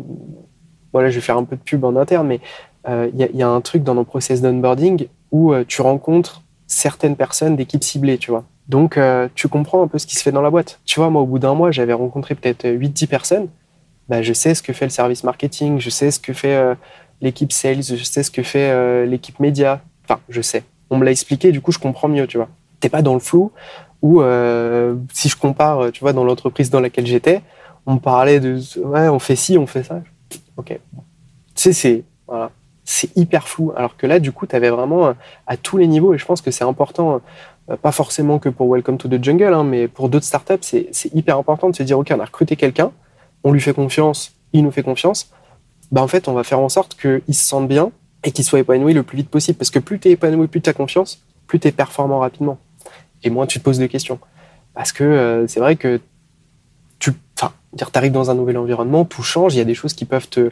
[0.94, 2.40] voilà, je vais faire un peu de pub en interne, mais
[2.88, 6.44] il y, a, y, a un truc dans nos process d'onboarding où euh, tu rencontres
[6.68, 8.46] certaines personnes d'équipes ciblées, tu vois.
[8.68, 10.80] Donc, euh, tu comprends un peu ce qui se fait dans la boîte.
[10.86, 13.48] Tu vois, moi, au bout d'un mois, j'avais rencontré peut-être 8-10 personnes.
[14.08, 16.76] Bah, je sais ce que fait le service marketing, je sais ce que fait euh,
[17.22, 19.82] l'équipe sales, je sais ce que fait euh, l'équipe média.
[20.06, 20.64] Enfin, je sais.
[20.90, 22.50] On me l'a expliqué, du coup, je comprends mieux, tu vois.
[22.80, 23.52] T'es pas dans le flou
[24.02, 27.42] où, euh, si je compare, tu vois, dans l'entreprise dans laquelle j'étais,
[27.86, 30.02] on me parlait de, ouais, on fait ci, on fait ça.
[30.58, 30.80] Ok.
[31.56, 32.52] Tu c'est, voilà.
[32.84, 33.72] C'est hyper flou.
[33.76, 35.14] Alors que là, du coup, tu avais vraiment euh,
[35.48, 37.22] à tous les niveaux, et je pense que c'est important,
[37.70, 40.88] euh, pas forcément que pour Welcome to the Jungle, hein, mais pour d'autres startups, c'est,
[40.92, 42.92] c'est hyper important de se dire, OK, on a recruté quelqu'un,
[43.44, 45.32] on lui fait confiance, il nous fait confiance,
[45.92, 47.92] bah en fait, on va faire en sorte qu'il se sente bien
[48.24, 49.58] et qu'il soit épanoui le plus vite possible.
[49.58, 52.58] Parce que plus tu es épanoui, plus tu as confiance, plus tu es performant rapidement.
[53.24, 54.20] Et moins tu te poses de questions.
[54.74, 56.00] Parce que euh, c'est vrai que
[57.00, 57.14] tu
[57.94, 60.52] arrives dans un nouvel environnement, tout change, il y a des choses qui peuvent te,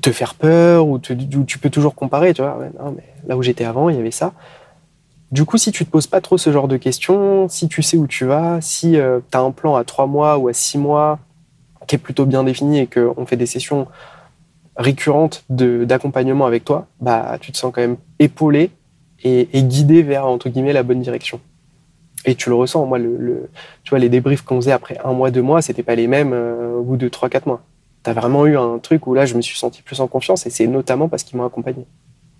[0.00, 2.34] te faire peur ou, tu peux toujours comparer.
[2.34, 4.32] Tu vois, non, mais là où j'étais avant, il y avait ça.
[5.30, 7.96] Du coup, si tu te poses pas trop ce genre de questions, si tu sais
[7.96, 10.76] où tu vas, si euh, tu as un plan à trois mois ou à six
[10.76, 11.18] mois
[11.86, 13.86] qui est plutôt bien défini et qu'on fait des sessions
[14.76, 18.70] récurrentes d'accompagnement avec toi, bah, tu te sens quand même épaulé
[19.22, 21.40] et, et, guidé vers, entre guillemets, la bonne direction.
[22.24, 22.86] Et tu le ressens.
[22.86, 23.48] Moi, le, le
[23.82, 26.32] tu vois, les débriefs qu'on faisait après un mois, deux mois, c'était pas les mêmes
[26.32, 27.62] euh, au bout de trois, quatre mois.
[28.04, 30.46] tu as vraiment eu un truc où là, je me suis senti plus en confiance
[30.46, 31.84] et c'est notamment parce qu'ils m'ont accompagné.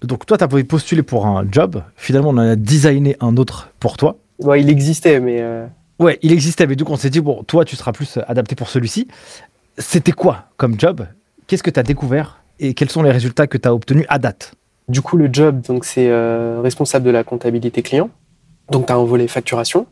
[0.02, 1.82] Donc toi, tu as postuler pour un job.
[1.96, 4.16] Finalement, on en a designé un autre pour toi.
[4.40, 5.38] Ouais, il existait, mais...
[5.40, 5.66] Euh,
[5.98, 8.56] ouais, il existait, mais du coup, on s'est dit, bon, toi, tu seras plus adapté
[8.56, 9.06] pour celui-ci.
[9.78, 11.06] C'était quoi comme job?
[11.46, 12.42] Qu'est-ce que tu as découvert?
[12.58, 14.54] Et quels sont les résultats que tu as obtenus à date?
[14.88, 18.10] Du coup, le job, donc c'est euh, responsable de la comptabilité client.
[18.72, 19.86] Donc, tu as un volet facturation.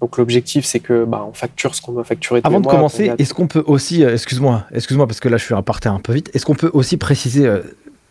[0.00, 2.40] Donc l'objectif, c'est que bah, on facture ce qu'on doit facturer.
[2.44, 5.54] Avant de commencer, est-ce qu'on peut aussi, euh, excuse-moi, excuse-moi parce que là je suis
[5.66, 6.30] partir un peu vite.
[6.34, 7.50] Est-ce qu'on peut aussi préciser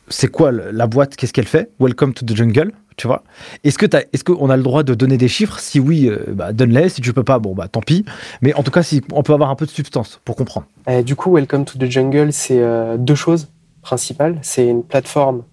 [0.09, 1.71] c'est quoi la boîte, qu'est-ce qu'elle fait?
[1.79, 3.23] Welcome to the jungle, tu vois
[3.63, 5.59] Est-ce que est-ce qu'on a le droit de donner des chiffres?
[5.59, 6.89] Si oui, euh, bah, donne-les.
[6.89, 8.05] Si tu peux pas, bon bah tant pis.
[8.41, 10.67] Mais en tout cas, si on peut avoir un peu de substance pour comprendre.
[10.87, 13.49] Euh, du coup, Welcome to the jungle, c'est euh, deux choses
[13.81, 14.37] principales.
[14.41, 15.43] C'est une plateforme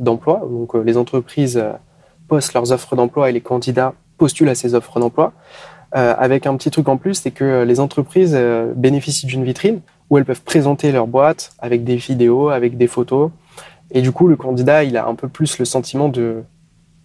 [0.00, 1.62] d'emploi, donc les entreprises
[2.28, 5.32] postent leurs offres d'emploi et les candidats postulent à ces offres d'emploi.
[5.92, 8.36] avec un petit truc en plus, c'est que les entreprises
[8.74, 13.30] bénéficient d'une vitrine où elles peuvent présenter leur boîte avec des vidéos, avec des photos,
[13.90, 16.42] et du coup, le candidat, il a un peu plus le sentiment de,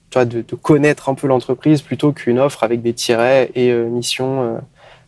[0.09, 3.87] tu vois, de, connaître un peu l'entreprise plutôt qu'une offre avec des tirets et euh,
[3.87, 4.59] mission, euh,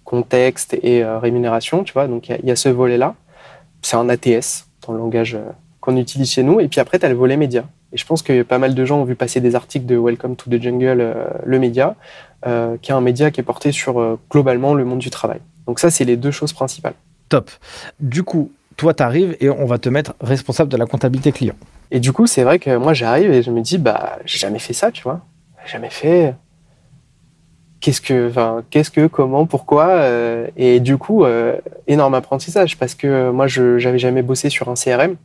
[0.04, 1.84] contexte et euh, rémunération.
[1.84, 3.16] Tu vois, donc il y, a ce volet-là.
[3.82, 5.38] C'est un ATS dans le langage
[5.80, 6.60] qu'on utilise chez nous.
[6.60, 7.66] Et puis après, tu as le volet média.
[7.94, 10.36] Et je pense que pas mal de gens ont vu passer des articles de Welcome
[10.36, 11.14] to the Jungle,
[11.44, 11.96] le média,
[12.44, 15.40] qui est un média qui est porté sur globalement le monde du travail.
[15.68, 16.94] Donc ça, c'est les deux choses principales.
[17.30, 17.52] Top.
[18.00, 21.56] Du coup, toi, tu arrives et on va te mettre responsable de la comptabilité client.
[21.92, 24.60] Et du coup, c'est vrai que moi, j'arrive et je me dis, bah, j'ai jamais
[24.60, 25.22] fait ça, tu vois.
[25.66, 26.34] Jamais fait.
[27.82, 31.58] Qu'est-ce que, enfin, qu'est-ce que, comment, pourquoi euh, Et du coup, euh,
[31.88, 35.16] énorme apprentissage parce que moi, je n'avais jamais bossé sur un CRM.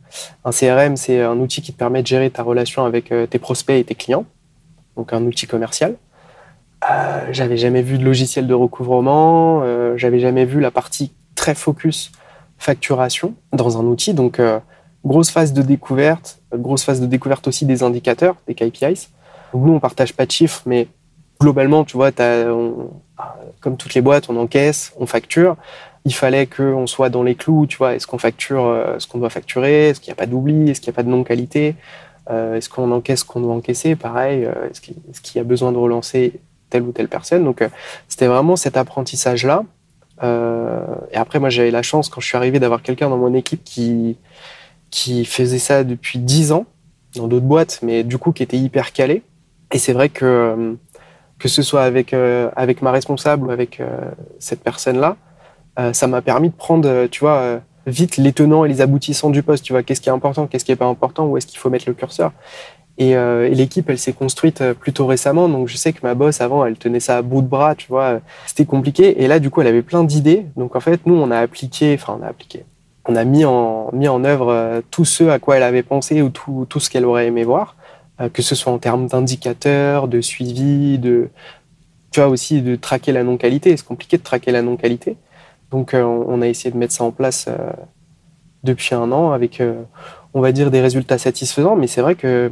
[0.44, 3.38] Un CRM, c'est un outil qui te permet de gérer ta relation avec euh, tes
[3.38, 4.24] prospects et tes clients,
[4.96, 5.96] donc un outil commercial.
[7.30, 9.62] j'avais jamais vu de logiciel de recouvrement.
[9.96, 12.10] j'avais jamais vu la partie très focus
[12.58, 14.14] facturation dans un outil.
[14.14, 14.58] Donc, euh,
[15.04, 19.08] grosse phase de découverte, grosse phase de découverte aussi des indicateurs, des KPIs.
[19.54, 20.88] nous, on partage pas de chiffres, mais
[21.40, 22.10] globalement, tu vois,
[23.60, 25.56] comme toutes les boîtes, on encaisse, on facture.
[26.04, 27.94] Il fallait qu'on soit dans les clous, tu vois.
[27.94, 30.80] Est-ce qu'on facture euh, ce qu'on doit facturer Est-ce qu'il n'y a pas d'oubli Est-ce
[30.80, 31.74] qu'il n'y a pas de non-qualité
[32.30, 35.78] euh, Est-ce qu'on encaisse ce qu'on doit encaisser Pareil, est-ce qu'il y a besoin de
[35.78, 37.68] relancer telle ou telle personne Donc,
[38.08, 39.64] c'était vraiment cet apprentissage-là
[40.22, 43.34] euh, et après, moi, j'avais la chance, quand je suis arrivé, d'avoir quelqu'un dans mon
[43.34, 44.16] équipe qui,
[44.90, 46.66] qui faisait ça depuis 10 ans,
[47.14, 49.22] dans d'autres boîtes, mais du coup, qui était hyper calé.
[49.72, 50.74] Et c'est vrai que, euh,
[51.38, 53.80] que ce soit avec, euh, avec ma responsable ou avec
[54.38, 55.16] cette personne-là,
[55.92, 59.62] ça m'a permis de prendre, tu vois, vite les tenants et les aboutissants du poste.
[59.62, 61.68] Tu vois, qu'est-ce qui est important, qu'est-ce qui est pas important, où est-ce qu'il faut
[61.68, 62.32] mettre le curseur.
[63.00, 65.48] Euh, et, l'équipe, elle s'est construite euh, plutôt récemment.
[65.48, 67.88] Donc, je sais que ma boss, avant, elle tenait ça à bout de bras, tu
[67.88, 68.20] vois.
[68.46, 69.22] C'était compliqué.
[69.22, 70.46] Et là, du coup, elle avait plein d'idées.
[70.56, 72.64] Donc, en fait, nous, on a appliqué, enfin, on a appliqué.
[73.08, 76.22] On a mis en, mis en œuvre euh, tout ce à quoi elle avait pensé
[76.22, 77.76] ou tout, tout ce qu'elle aurait aimé voir.
[78.32, 81.28] Que ce soit en termes d'indicateurs, de suivi, de,
[82.10, 83.76] tu vois, aussi de traquer la non-qualité.
[83.76, 85.16] C'est compliqué de traquer la non-qualité.
[85.70, 87.48] Donc, on a essayé de mettre ça en place
[88.64, 89.62] depuis un an avec,
[90.32, 91.76] on va dire, des résultats satisfaisants.
[91.76, 92.50] Mais c'est vrai que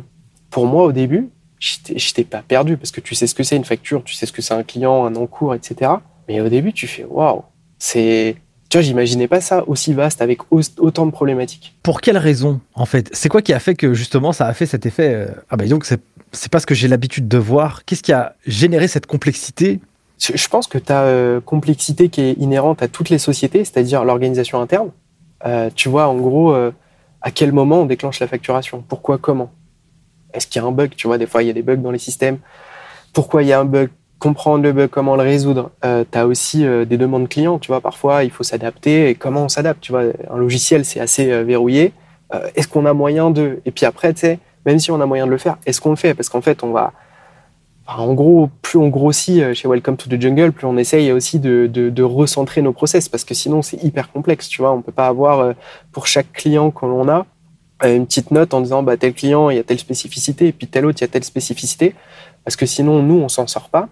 [0.51, 3.65] pour moi, au début, j'étais pas perdu parce que tu sais ce que c'est une
[3.65, 5.93] facture, tu sais ce que c'est un client, un encours, etc.
[6.29, 7.43] Mais au début, tu fais waouh,
[7.79, 8.37] c'est.
[8.75, 11.77] Tu vois, j'imaginais pas ça aussi vaste avec autant de problématiques.
[11.85, 13.09] Pour quelle raison, en fait?
[13.13, 15.65] C'est quoi qui a fait que justement ça a fait cet effet euh, Ah, bah
[15.67, 17.85] donc, c'est pas ce que j'ai l'habitude de voir.
[17.85, 19.79] Qu'est-ce qui a généré cette complexité?
[20.19, 24.05] Je pense que tu as euh, complexité qui est inhérente à toutes les sociétés, c'est-à-dire
[24.05, 24.91] l'organisation interne.
[25.47, 28.83] Euh, tu vois, en gros, à quel moment on déclenche la facturation?
[28.89, 29.53] Pourquoi Comment?
[30.33, 30.97] Est-ce qu'il y a un bug?
[30.97, 32.39] Tu vois, des fois, il y a des bugs dans les systèmes.
[33.13, 33.91] Pourquoi il y a un bug?
[34.25, 35.71] Comprendre le bug, comment le résoudre.
[35.85, 37.83] Euh, tu as aussi euh, des demandes clients, tu vois.
[37.83, 39.11] Parfois, il faut s'adapter.
[39.11, 41.93] Et comment on s'adapte Tu vois, un logiciel, c'est assez euh, verrouillé.
[42.55, 45.27] est-ce qu'on a moyen de Et puis après, tu sais, même si on a moyen
[45.27, 46.15] de le faire, est-ce qu'on le fait?
[46.15, 46.95] Parce qu'en fait, on va.
[47.87, 51.67] en gros, plus on grossit chez Welcome to the Jungle, plus on essaye aussi de,
[51.67, 54.73] de, recentrer nos process, parce que sinon c'est hyper complexe, tu vois.
[54.73, 55.53] On peut pas avoir
[55.93, 57.27] pour chaque client qu'on a
[57.85, 60.67] une petite note en disant bah, tel client, il y a telle spécificité, et puis
[60.67, 61.95] tel autre, il y a telle spécificité,
[62.43, 63.91] parce que sinon, nous, on s'en sort pas,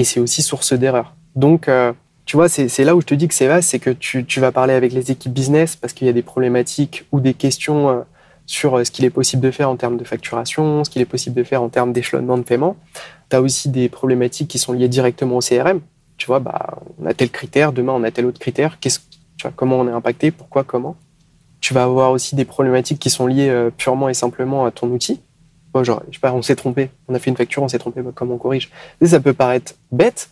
[0.00, 1.14] et c'est aussi source d'erreur.
[1.36, 1.92] Donc, euh,
[2.24, 4.50] tu vois, c'est là où je te dis que c'est vaste, c'est que tu, vas
[4.50, 8.00] parler avec les équipes business, parce qu'il y a des problématiques ou des questions euh,
[8.46, 11.06] sur euh, ce qu'il est possible de faire en termes de facturation, ce qu'il est
[11.06, 12.76] possible de faire en termes d'échelonnement de paiement.
[13.28, 15.80] Tu as aussi des problématiques qui sont liées directement au CRM.
[16.16, 18.78] Tu vois, bah, on a tel critère, demain on a tel autre critère,
[19.54, 20.96] comment on est impacté, pourquoi, comment?
[21.60, 25.20] Tu vas avoir aussi des problématiques qui sont liées purement et simplement à ton outil.
[25.82, 28.02] Genre, je sais pas, on s'est trompé, on a fait une facture, on s'est trompé,
[28.02, 28.70] bah, comment on corrige?
[29.02, 30.30] Ça peut paraître bête,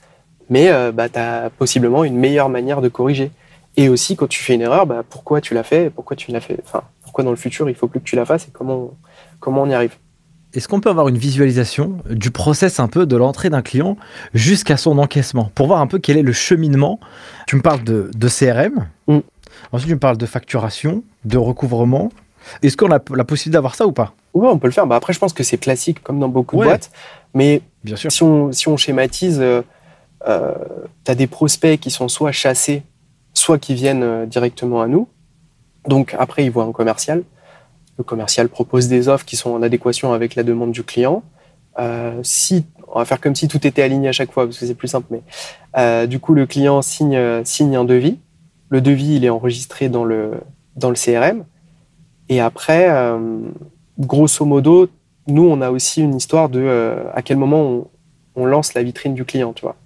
[0.51, 3.30] mais euh, bah, tu as possiblement une meilleure manière de corriger.
[3.76, 6.41] Et aussi, quand tu fais une erreur, bah, pourquoi tu l'as fait, pourquoi tu l'as
[6.41, 8.91] fait, enfin, pourquoi dans le futur il faut plus que tu la fasses et comment,
[9.41, 9.97] comment on y arrive?
[10.55, 13.99] Est-ce qu'on peut avoir une visualisation du process un peu de l'entrée d'un client
[14.32, 15.51] jusqu'à son encaissement?
[15.55, 16.99] Pour voir un peu quel est le cheminement
[17.47, 19.18] Tu me parles de, CRM, mm.
[19.72, 22.11] ensuite tu me parles de facturation, de recouvrement.
[22.63, 24.15] Est-ce qu'on a la possibilité d'avoir ça ou pas?
[24.35, 24.87] Oui, on peut le faire.
[24.87, 26.91] Bah après, je pense que c'est classique comme dans beaucoup de boîtes.
[27.35, 28.11] Mais Bien sûr.
[28.11, 29.63] Si, on, si on schématise, euh,
[30.27, 30.55] euh
[31.05, 32.83] tu as des prospects qui sont soit chassés,
[33.35, 35.09] soit qui viennent euh, directement à nous.
[35.87, 37.23] Donc après, ils voient un commercial.
[37.97, 41.23] Le commercial propose des offres qui sont en adéquation avec la demande du client.
[41.79, 44.67] Euh, si, on va faire comme si tout était aligné à chaque fois, parce que
[44.67, 45.23] c'est plus simple, mais
[45.77, 48.19] euh, du coup, le client signe, signe un devis.
[48.69, 50.33] Le devis, il est enregistré dans le,
[50.77, 51.45] dans le CRM.
[52.29, 52.89] Et après,
[53.99, 54.89] grosso modo,
[55.26, 57.87] nous, on a aussi une histoire de à quel moment on,
[58.37, 59.76] on, lance la vitrine du client, tu vois.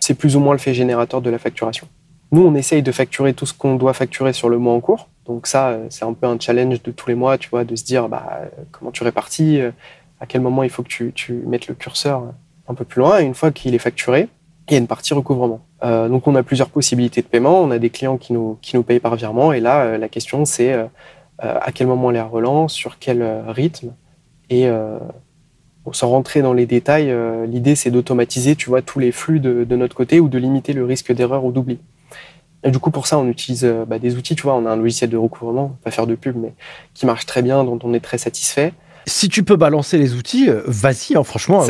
[0.00, 1.88] C'est plus ou moins le fait générateur de la facturation.
[2.34, 5.08] Nous, on essaye de facturer tout ce qu'on doit facturer sur le mois en cours.
[5.24, 7.76] Donc ça, euh, c'est un peu un challenge de tous les mois, tu vois, de
[7.76, 8.40] se dire bah,
[8.72, 9.70] comment tu répartis, euh,
[10.18, 12.24] à quel moment il faut que tu, tu mettes le curseur
[12.66, 13.20] un peu plus loin.
[13.20, 14.28] Et une fois qu'il est facturé,
[14.68, 15.60] il y a une partie recouvrement.
[15.84, 17.60] Euh, donc on a plusieurs possibilités de paiement.
[17.60, 19.52] On a des clients qui nous, qui nous payent par virement.
[19.52, 20.74] Et là, la question, c'est
[21.44, 23.92] à quel moment on les relance, sur quel rythme.
[24.50, 24.68] Et
[25.92, 27.14] sans rentrer dans les détails,
[27.46, 30.72] l'idée, c'est d'automatiser, tu vois, tous les flux de, de, notre côté ou de limiter
[30.72, 31.78] le risque d'erreur ou d'oubli.
[32.64, 34.34] Et du coup, pour ça, on utilise euh, bah, des outils.
[34.34, 36.54] Tu vois, on a un logiciel de recouvrement, pas faire de pub, mais
[36.94, 38.72] qui marche très bien, dont on est très satisfait.
[39.06, 41.14] Si tu peux balancer les outils, euh, vas-y.
[41.14, 41.62] Hein, franchement,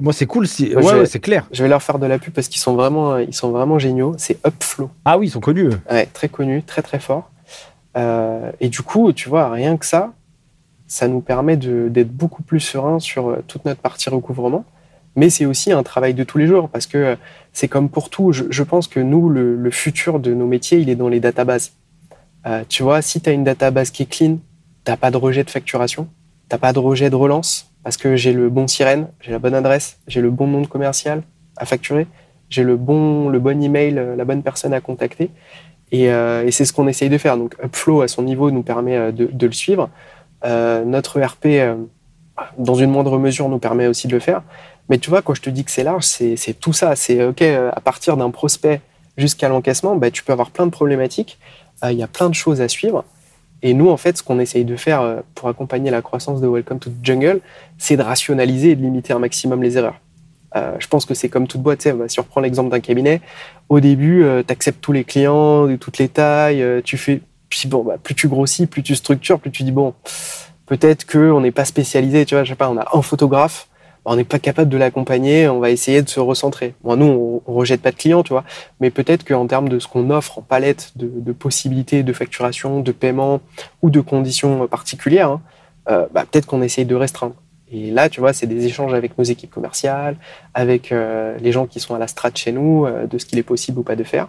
[0.00, 0.44] moi, c'est cool.
[0.44, 1.48] Ouais, c'est clair.
[1.52, 4.14] Je vais leur faire de la pub parce qu'ils sont vraiment, ils sont vraiment géniaux.
[4.18, 4.90] C'est Upflow.
[5.06, 5.70] Ah oui, ils sont connus.
[5.90, 7.30] Ouais, très connus, très très forts.
[7.96, 10.12] Euh, et du coup, tu vois, rien que ça,
[10.86, 14.64] ça nous permet d'être beaucoup plus serein sur toute notre partie recouvrement.
[15.14, 17.16] Mais c'est aussi un travail de tous les jours parce que
[17.52, 18.32] c'est comme pour tout.
[18.32, 21.72] Je, pense que nous, le, futur de nos métiers, il est dans les databases.
[22.46, 24.38] Euh, tu vois, si tu as une database qui est clean,
[24.84, 26.08] t'as pas de rejet de facturation,
[26.48, 29.54] t'as pas de rejet de relance parce que j'ai le bon sirène, j'ai la bonne
[29.54, 31.22] adresse, j'ai le bon nom de commercial
[31.56, 32.06] à facturer,
[32.48, 35.30] j'ai le bon, le bon email, euh, la bonne personne à contacter.
[35.92, 37.36] Et, euh, et c'est ce qu'on essaye de faire.
[37.36, 39.90] Donc Upflow à son niveau nous permet euh, de, de le suivre.
[40.44, 41.46] Euh, notre ERP,
[42.58, 44.42] dans une moindre mesure, nous permet aussi de le faire.
[44.88, 46.96] Mais tu vois, quand je te dis que c'est large, c'est tout ça.
[46.96, 48.80] C'est OK, à partir d'un prospect
[49.16, 51.38] jusqu'à l'encaissement, bah, tu peux avoir plein de problématiques.
[51.84, 53.04] Il y a plein de choses à suivre.
[53.62, 56.80] Et nous, en fait, ce qu'on essaye de faire pour accompagner la croissance de Welcome
[56.80, 57.40] to the Jungle,
[57.78, 60.00] c'est de rationaliser et de limiter un maximum les erreurs.
[60.54, 61.86] Je pense que c'est comme toute boîte.
[61.92, 63.20] On va surprendre l'exemple d'un cabinet.
[63.68, 66.64] Au début, tu acceptes tous les clients de toutes les tailles.
[66.84, 67.20] tu fais.
[67.48, 69.94] Puis bon, bah, plus tu grossis, plus tu structures, plus tu dis bon,
[70.66, 72.24] peut-être qu'on n'est pas spécialisé.
[72.24, 73.68] Tu vois, je sais pas, on a un photographe
[74.04, 76.74] on n'est pas capable de l'accompagner, on va essayer de se recentrer.
[76.82, 78.44] Bon, nous, on, rejette pas de clients, tu vois,
[78.80, 82.92] mais peut-être qu'en termes de ce qu'on offre en palette de, possibilités de facturation, de
[82.92, 83.40] paiement
[83.82, 85.40] ou de conditions particulières, hein,
[85.90, 87.34] euh, bah, peut-être qu'on essaye de restreindre.
[87.72, 90.16] Et là, tu vois, c'est des échanges avec nos équipes commerciales,
[90.54, 93.38] avec euh, les gens qui sont à la strat chez nous, euh, de ce qu'il
[93.38, 94.28] est possible ou pas de faire.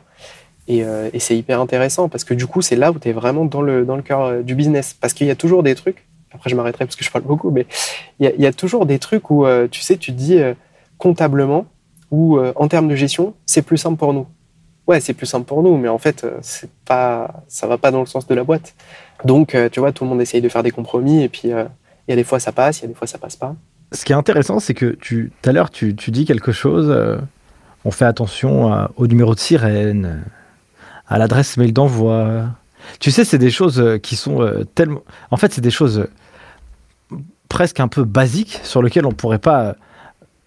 [0.70, 3.44] Et, et c'est hyper intéressant parce que du coup, c'est là où tu es vraiment
[3.44, 4.96] dans le, cœur du business.
[4.98, 7.52] Parce qu'il y a toujours des trucs après je m'arrêterai parce que je parle beaucoup,
[7.52, 7.66] mais
[8.20, 10.54] il y, a toujours des trucs où euh, tu sais, tu te dis euh,
[10.98, 11.66] comptablement
[12.12, 14.28] ou euh, en termes de gestion, c'est plus simple pour nous.
[14.86, 18.02] Ouais, c'est plus simple pour nous, mais en fait, c'est pas, ça va pas dans
[18.02, 18.76] le sens de la boîte.
[19.24, 21.52] Donc, tu vois, tout le monde essaye de faire des compromis et puis
[22.08, 23.56] il y a des fois ça passe, il y a des fois ça passe pas.
[23.92, 26.96] Ce qui est intéressant, c'est que tout à l'heure, tu, tu, dis quelque chose.
[27.86, 30.24] on fait attention au numéro de sirène,
[31.08, 32.48] à l'adresse mail d'envoi.
[33.00, 35.04] Tu sais, c'est des choses qui sont tellement.
[35.30, 36.08] En fait, c'est des choses
[37.54, 39.76] presque un peu basique sur lequel on pourrait pas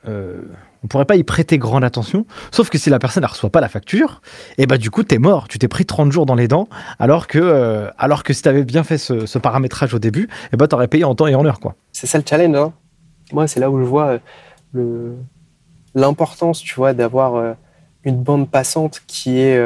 [0.09, 0.43] euh,
[0.85, 2.27] on pourrait pas y prêter grande attention.
[2.51, 4.21] Sauf que si la personne ne reçoit pas la facture,
[4.59, 5.49] et eh bah ben, du coup t'es mort.
[5.49, 6.69] Tu t'es pris 30 jours dans les dents,
[6.99, 10.57] alors que euh, alors que si t'avais bien fait ce, paramétrage au début, et eh
[10.57, 11.75] bah ben, t'aurais payé en temps et en heure quoi.
[11.93, 12.57] C'est ça le challenge.
[12.57, 12.73] Hein.
[13.33, 14.19] Moi c'est là où je vois
[14.77, 15.15] euh,
[15.95, 17.57] l'importance, tu vois, d'avoir
[18.05, 19.59] une bande passante qui est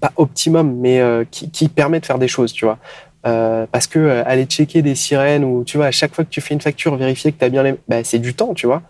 [0.00, 2.78] pas optimum, mais qui, qui, permet de faire des choses, tu vois.
[3.26, 6.30] Euh, parce que euh, aller checker des sirènes ou tu vois à chaque fois que
[6.30, 8.66] tu fais une facture vérifier que tu as bien les bah, c'est du temps tu
[8.66, 8.82] vois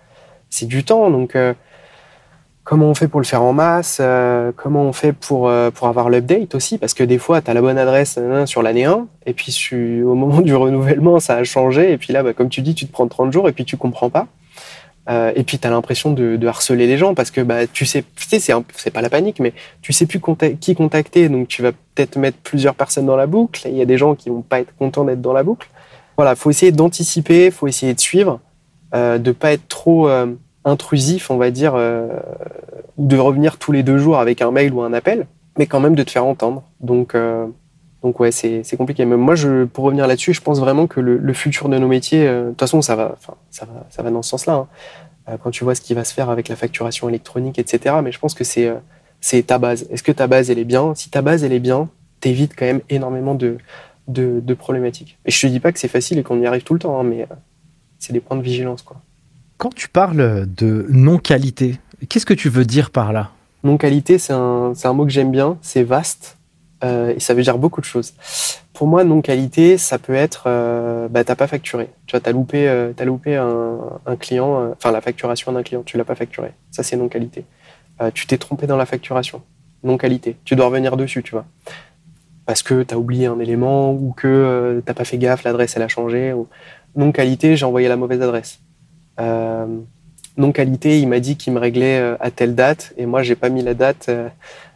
[0.57, 1.54] c'est du temps donc euh,
[2.64, 4.00] comment on fait pour le faire en masse
[4.57, 7.61] comment on fait pour pour avoir l'update aussi parce que des fois tu as la
[7.61, 11.98] bonne adresse sur l'année 1 et puis au moment du renouvellement ça a changé et
[11.98, 14.11] puis là bah, comme tu dis tu te prends 30 jours et puis tu comprends
[14.11, 14.26] pas
[15.09, 18.04] euh, et puis tu as l'impression de, harceler les gens parce que bah, tu sais,
[18.16, 19.52] sais c'est pas la panique, mais
[19.82, 20.20] tu sais plus
[20.61, 23.62] qui contacter, donc tu vas peut-être mettre plusieurs personnes dans la boucle.
[23.66, 25.68] Il y a des gens qui vont pas être contents d'être dans la boucle.
[26.16, 28.40] Voilà, faut essayer d'anticiper, faut essayer de suivre,
[28.94, 30.34] euh, de pas être trop euh,
[30.66, 32.08] intrusif, on va dire, euh,
[32.98, 35.26] de revenir tous les deux jours avec un mail ou un appel.
[35.58, 36.64] mais quand même de te faire entendre.
[36.80, 37.16] Donc,
[38.02, 39.06] donc ouais, c'est compliqué.
[39.06, 42.26] Mais moi, je, pour revenir là-dessus, je pense vraiment que le, futur de nos métiers,
[42.26, 43.16] de toute façon, ça va,
[43.50, 44.66] ça va, ça va dans ce sens-là.
[45.26, 45.38] Hein.
[45.42, 47.96] quand tu vois ce qui va se faire avec la facturation électronique, etc.
[48.04, 48.70] Mais je pense que c'est
[49.20, 49.86] c'est ta base.
[49.90, 50.94] Est-ce que ta base, elle est bien?
[50.94, 51.88] Si ta base, elle est bien,
[52.20, 53.58] t'évites quand même énormément de,
[54.08, 55.18] de, problématiques.
[55.24, 56.98] Et je te dis pas que c'est facile et qu'on y arrive tout le temps,
[56.98, 57.34] hein, mais euh,
[57.98, 58.82] c'est des points de vigilance.
[58.82, 59.00] Quoi.
[59.59, 61.78] Quand tu parles de non-qualité,
[62.09, 63.30] qu'est-ce que tu veux dire par là?
[63.64, 66.36] Non-qualité, c'est un, un, mot que j'aime bien, c'est vaste
[66.84, 68.14] euh, et ça veut dire beaucoup de choses.
[68.74, 71.88] Pour moi, non-qualité, ça peut être, euh, bah, t'as pas facturé.
[72.07, 76.04] Tu vois, t'as loupé, as loupé un, client, enfin la facturation d'un client, tu l'as
[76.04, 76.52] pas facturé.
[76.70, 77.44] Ça, c'est non-qualité.
[78.12, 79.42] tu t'es trompé dans la facturation.
[79.82, 80.36] Non-qualité.
[80.44, 81.46] Tu dois revenir dessus, tu vois
[82.46, 85.76] parce que tu as oublié un élément ou que euh, t'as pas fait gaffe, l'adresse
[85.76, 86.32] elle a changé.
[86.32, 86.46] Ou...
[86.94, 88.61] Non qualité, j'ai envoyé la mauvaise adresse.
[89.20, 89.66] Euh,
[90.36, 93.36] non qualité, il m'a dit qu'il me réglait euh, à telle date et moi j'ai
[93.36, 94.10] pas mis la date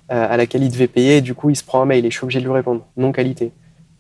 [0.09, 1.19] à laquelle il devait payer.
[1.19, 2.85] Et du coup, il se prend un mail et je suis obligé de lui répondre.
[2.97, 3.53] Non qualité.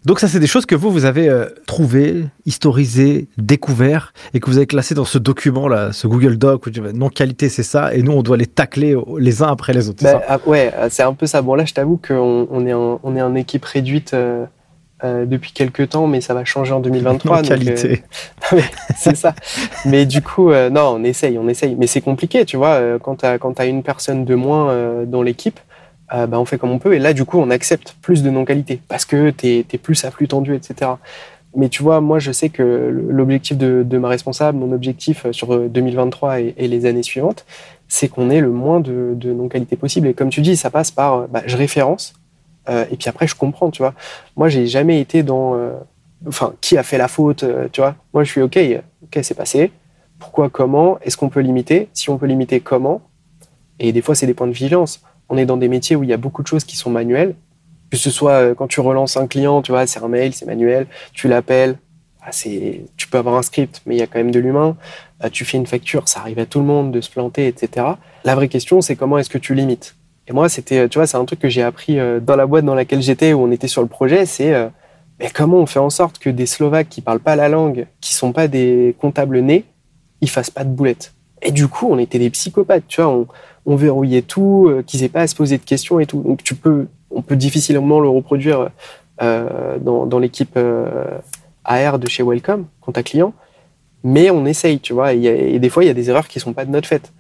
[0.07, 4.49] Donc ça, c'est des choses que vous, vous avez euh, trouvées, historisées, découvertes, et que
[4.49, 8.03] vous avez classées dans ce document-là, ce Google Doc, où non qualité, c'est ça, et
[8.03, 10.03] nous, on doit les tacler les uns après les autres.
[10.03, 11.43] Bah, ah, ouais, euh, c'est un peu ça.
[11.43, 14.47] Bon, là, je t'avoue qu'on on est, on est en équipe réduite euh,
[15.03, 17.37] depuis quelques temps, mais ça va changer en 2023.
[17.43, 18.03] Non qualité.
[18.97, 19.35] c'est ça.
[19.85, 21.75] mais du coup, non, on essaye, on essaye.
[21.77, 25.61] Mais c'est compliqué, tu vois, quand tu as, as, une personne de moins dans l'équipe,
[26.13, 26.95] euh, bah, on fait comme on peut.
[26.95, 30.11] Et là, du coup, on accepte plus de non-qualité parce que tu es, plus à
[30.11, 30.93] flux tendu, etc.
[31.55, 32.63] Mais tu vois, moi, je sais que
[33.09, 37.45] l'objectif de, ma responsable, mon objectif euh, sur 2023 euh, et, les années suivantes,
[37.89, 40.09] c'est qu'on ait le moins de, non-qualité possible.
[40.09, 42.15] Et comme tu dis, ça passe par, bah, je référence,
[42.71, 43.95] et puis après, je comprends, tu vois.
[44.37, 45.57] Moi, j'ai jamais été dans,
[46.27, 47.97] enfin, qui a fait la faute, tu vois.
[48.15, 48.59] Moi, je suis OK,
[49.03, 49.73] OK, c'est passé.
[50.19, 50.99] Pourquoi, comment?
[51.01, 51.89] Est-ce qu'on peut limiter?
[51.93, 53.03] Si on peut limiter, comment?
[53.79, 56.11] Et des fois, c'est des points de vigilance on est dans des métiers où il
[56.11, 57.35] y a beaucoup de choses qui sont manuelles.
[57.91, 60.47] Que ce soit euh, quand tu relances un client, tu vois, c'est un mail, c'est
[60.47, 61.77] manuel, tu l'appelles,
[62.21, 64.77] ah, tu peux avoir un script, mais il y a quand même de l'humain.
[65.25, 67.87] Euh, tu fais une facture, ça arrive à tout le monde de se planter, etc.
[68.25, 69.97] La vraie question, c'est comment est-ce que tu limites?
[70.31, 72.65] Et moi, c'était, tu vois, c'est un truc que j'ai appris euh, dans la boîte
[72.65, 74.55] dans laquelle j'étais, où on était sur le projet, c'est
[75.19, 78.15] mais comment on fait en sorte que des Slovaques qui parlent pas la langue, qui
[78.15, 79.67] sont pas des comptables nés,
[80.23, 81.13] ils fassent pas de boulettes?
[81.43, 83.11] Et du coup, on était des psychopathes, tu vois.
[83.11, 83.27] On,
[83.67, 86.23] on verrouillait tout, euh, qu'ils aient pas à se poser de questions et tout.
[86.23, 88.71] Donc tu peux, on peut difficilement le reproduire
[89.23, 91.19] euh, dans, l'équipe euh,
[91.65, 93.35] AR de chez Welcome, contact client,
[94.03, 95.13] mais on essaye, tu vois.
[95.13, 97.13] Et, des fois, il y a des erreurs qui sont pas de notre fait.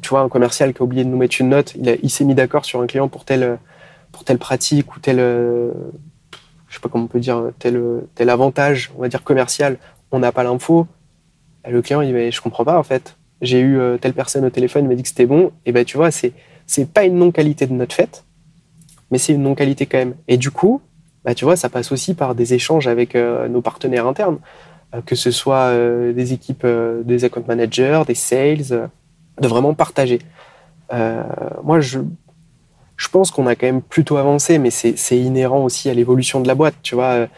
[0.00, 2.34] Tu vois, un commercial qui a oublié de nous mettre une note, il, s'est mis
[2.34, 3.58] d'accord sur un client pour telle,
[4.12, 7.82] pour telle pratique ou tel, je sais pas comment on peut dire, tel,
[8.14, 9.78] tel avantage, on va dire commercial,
[10.10, 10.86] on n'a pas l'info.
[11.68, 14.50] Le client, il dit, je comprends pas en fait j'ai eu euh, telle personne au
[14.50, 16.32] téléphone, il m'a dit que c'était bon, et ben tu vois, c'est
[16.66, 18.24] c'est pas une non-qualité de notre fête,
[19.10, 20.14] mais c'est une non-qualité quand même.
[20.26, 20.82] Et du coup,
[21.24, 24.38] bah, tu vois, ça passe aussi par des échanges avec euh, nos partenaires internes,
[24.94, 25.72] euh, que ce soit
[26.12, 26.66] des équipes,
[27.04, 28.90] des account managers, des sales,
[29.40, 30.20] de vraiment partager.
[30.90, 32.00] moi, je,
[32.96, 36.48] je pense qu'on a quand même plutôt avancé, mais c'est inhérent aussi à l'évolution de
[36.48, 37.28] la boîte, tu vois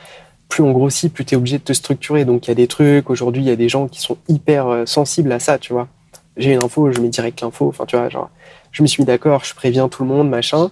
[0.50, 2.26] plus on grossit, plus tu es obligé de te structurer.
[2.26, 4.66] Donc il y a des trucs, aujourd'hui il y a des gens qui sont hyper
[4.66, 5.88] euh, sensibles à ça, tu vois.
[6.36, 8.30] J'ai une info, je mets direct l'info, enfin tu vois, genre,
[8.72, 10.70] je me suis mis d'accord, je préviens tout le monde, machin.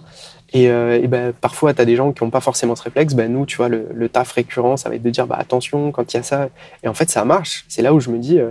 [0.51, 3.13] Et, euh, ben, parfois, tu as des gens qui n'ont pas forcément ce réflexe.
[3.13, 6.11] Ben, nous, tu vois, le, taf récurrent, ça va être de dire bah, attention quand
[6.11, 6.49] il y a ça.
[6.83, 7.65] Et en fait, ça marche.
[7.67, 8.49] C'est là où je me dis, euh,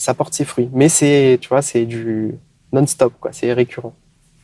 [0.00, 0.70] ça porte ses fruits.
[0.72, 2.34] Mais c'est, tu vois, c'est du
[2.72, 3.32] non-stop, quoi.
[3.32, 3.94] C'est récurrent.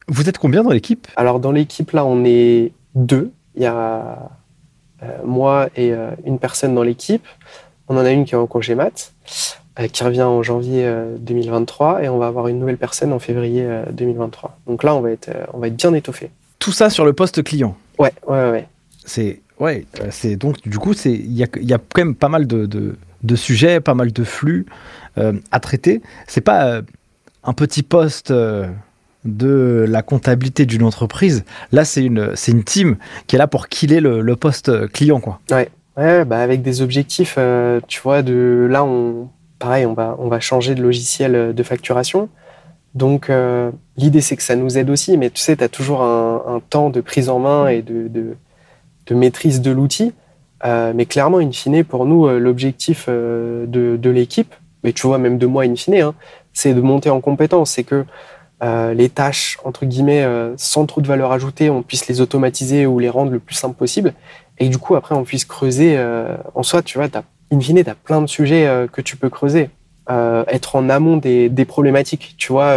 [0.09, 1.09] Vous êtes combien dans l'équipe?
[1.17, 3.33] Alors, dans l'équipe, là, on est deux.
[3.55, 4.31] Il y a
[5.03, 7.27] euh, moi et euh, une personne dans l'équipe.
[7.89, 9.15] On en a une qui est en congé mat,
[9.81, 13.67] euh, qui revient en janvier 2023, et on va avoir une nouvelle personne en février
[13.93, 14.59] 2023.
[14.67, 16.31] Donc là, on va être, on va être bien étoffé.
[16.59, 17.77] Tout ça sur le poste client?
[17.99, 18.69] Ouais, ouais, ouais.
[19.05, 22.29] C'est ouais, c'est donc du coup c'est il y a, y a, quand même pas
[22.29, 22.97] mal de, de,
[23.27, 24.67] de, sujets, pas mal de flux
[25.51, 26.03] à traiter.
[26.27, 26.83] C'est pas
[27.43, 28.33] un petit poste
[29.27, 31.45] de la comptabilité d'une entreprise.
[31.73, 32.97] Là, c'est une, c'est une team
[33.27, 35.41] qui est là pour killer le, le poste client, quoi.
[35.51, 40.17] Ouais, ouais bah avec des objectifs, euh, tu vois, de là, on, pareil, on va,
[40.19, 42.29] on va changer de logiciel de facturation.
[42.95, 46.03] Donc, euh, l'idée, c'est que ça nous aide aussi, mais tu sais, tu as toujours
[46.03, 50.15] un, temps de prise en main et de, de, maîtrise de l'outil.
[50.65, 54.55] Euh, mais clairement, in fine, pour nous, l'objectif de, de l'équipe,
[54.85, 56.15] mais tu vois, même de moi, in fine, hein,
[56.53, 57.73] c'est de monter en compétence.
[57.73, 58.05] C'est que
[58.63, 62.87] euh, les tâches, entre guillemets, euh, sans trop de valeur ajoutée, on puisse les automatiser
[62.87, 64.15] ou les rendre le plus simple possible.
[64.59, 65.97] Et du coup, après, on puisse creuser.
[65.99, 69.17] Euh, en soi, tu vois, as, in fine, tu as plein de sujets que tu
[69.17, 69.71] peux creuser.
[70.09, 72.35] être en amont des, des, problématiques.
[72.39, 72.75] Tu vois,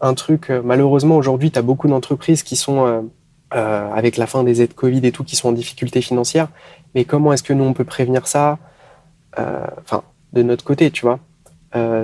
[0.00, 3.08] un truc, malheureusement aujourd'hui, tu as beaucoup d'entreprises qui sont,
[3.54, 6.48] avec la fin des aides Covid et tout, qui sont en difficulté financière.
[6.94, 8.58] Mais comment est-ce que nous, on peut prévenir ça
[9.36, 10.02] Enfin,
[10.32, 11.20] de notre côté, tu vois?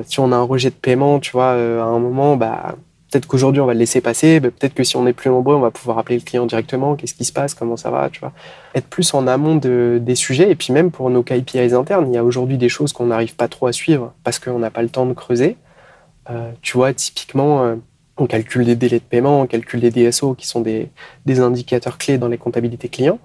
[0.05, 2.77] si on a un rejet de paiement, tu vois, à un moment, bah,
[3.11, 4.41] Peut-être qu'aujourd'hui, on va le laisser passer.
[4.41, 6.95] Peut-être que si on est plus nombreux, on va pouvoir appeler le client directement.
[6.95, 7.55] Qu'est-ce qui se passe?
[7.55, 8.09] Comment ça va?
[8.09, 8.33] Tu vois?
[8.77, 10.51] Être plus en amont des sujets.
[10.51, 13.35] Et puis même pour nos KPIs internes, il y a aujourd'hui des choses qu'on n'arrive
[13.35, 15.57] pas trop à suivre parce qu'on n'a pas le temps de creuser.
[16.31, 17.75] Euh, tu vois, typiquement, euh,
[18.21, 20.91] on calcule des délais de paiement, on calcule des DSO qui sont des,
[21.27, 23.19] indicateurs clés dans les comptabilités clients.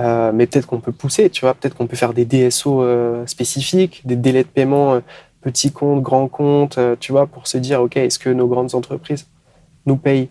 [0.00, 2.84] Euh, mais peut-être qu'on peut pousser, tu vois, peut-être qu'on peut faire des DSO
[3.26, 5.00] spécifiques, des délais de paiement
[5.44, 8.74] petit compte, grand compte, euh, tu vois, pour se dire, OK, est-ce que nos grandes
[8.74, 9.28] entreprises
[9.86, 10.30] nous payent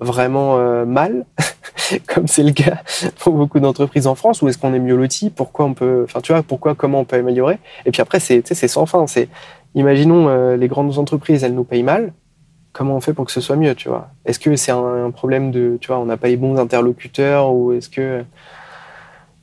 [0.00, 1.24] vraiment euh, mal,
[2.06, 2.82] comme c'est le cas
[3.18, 6.20] pour beaucoup d'entreprises en France, ou est-ce qu'on est mieux loti Pourquoi on peut, enfin,
[6.20, 7.58] tu vois, pourquoi, comment on peut améliorer?
[7.86, 9.06] Et puis après, c'est, sans fin.
[9.06, 9.28] C'est,
[9.74, 12.12] imaginons euh, les grandes entreprises, elles nous payent mal.
[12.74, 15.50] Comment on fait pour que ce soit mieux, tu vois Est-ce que c'est un, problème
[15.50, 18.24] de, tu vois, on n'a pas les bons interlocuteurs, ou est-ce que,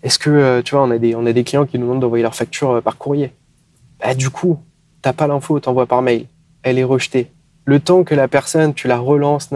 [0.04, 2.22] est-ce que, tu vois, on a des, on a des clients qui nous demandent d'envoyer
[2.22, 3.32] leur facture par courrier.
[4.00, 4.60] Bah, du coup,
[5.02, 6.28] t'as pas l'info, t'envoies par mail,
[6.62, 7.32] elle est rejetée.
[7.66, 9.50] Le temps que la personne, tu la relances,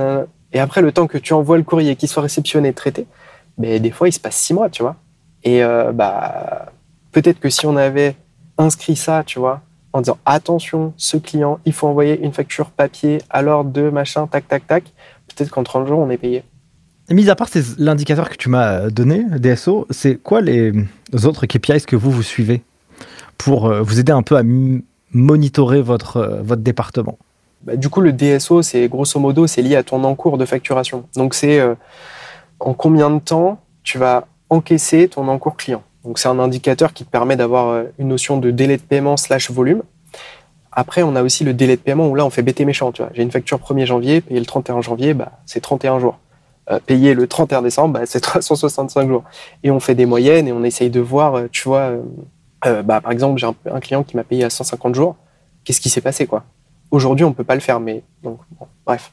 [0.53, 3.07] et après le temps que tu envoies le courrier, qu'il soit réceptionné, traité,
[3.57, 4.95] mais des fois il se passe six mois, tu vois.
[5.43, 6.71] Et euh, bah
[7.11, 8.15] peut-être que si on avait
[8.57, 9.61] inscrit ça, tu vois,
[9.95, 14.27] en disant attention, ce client, il faut envoyer une facture papier à l'ordre de machin,
[14.27, 14.83] tac, tac, tac,
[15.29, 16.43] peut-être qu'en 30 jours on est payé.
[17.07, 20.73] Et mis à part l'indicateur que tu m'as donné, DSO, c'est quoi les
[21.23, 22.61] autres KPIs que vous vous suivez
[23.37, 24.43] pour euh, vous aider un peu à
[25.13, 27.17] monitorer votre, euh, votre département?
[27.63, 31.05] Bah, Du coup, le DSO, c'est grosso modo, c'est lié à ton encours de facturation.
[31.15, 31.73] Donc, c'est euh,
[32.59, 35.83] en combien de temps tu vas encaisser ton encours client?
[36.05, 39.17] Donc, c'est un indicateur qui te permet d'avoir euh, une notion de délai de paiement
[39.17, 39.83] slash volume.
[40.71, 42.91] Après, on a aussi le délai de paiement où là, on fait bêter méchant.
[43.13, 46.19] J'ai une facture 1er janvier, payer le 31 janvier, bah, c'est 31 jours.
[46.85, 49.23] payer le 31 décembre, bah, c'est 365 jours.
[49.63, 51.93] Et on fait des moyennes et on essaye de voir, tu vois,
[52.65, 55.15] euh, bah, par exemple, j'ai un, client qui m'a payé à 150 jours.
[55.63, 56.43] Qu'est-ce qui s'est passé quoi?
[56.91, 58.39] Aujourd'hui, on peut pas le faire, mais donc
[58.85, 59.11] bref.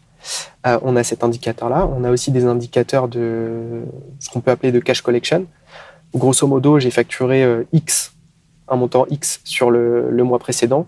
[0.66, 1.88] Euh, on a cet indicateur-là.
[1.97, 3.82] On a aussi des indicateurs de
[4.20, 5.47] ce qu'on peut appeler de cash collection.
[6.14, 8.14] Grosso modo, j'ai facturé euh, X,
[8.68, 10.86] un montant X sur le, mois précédent.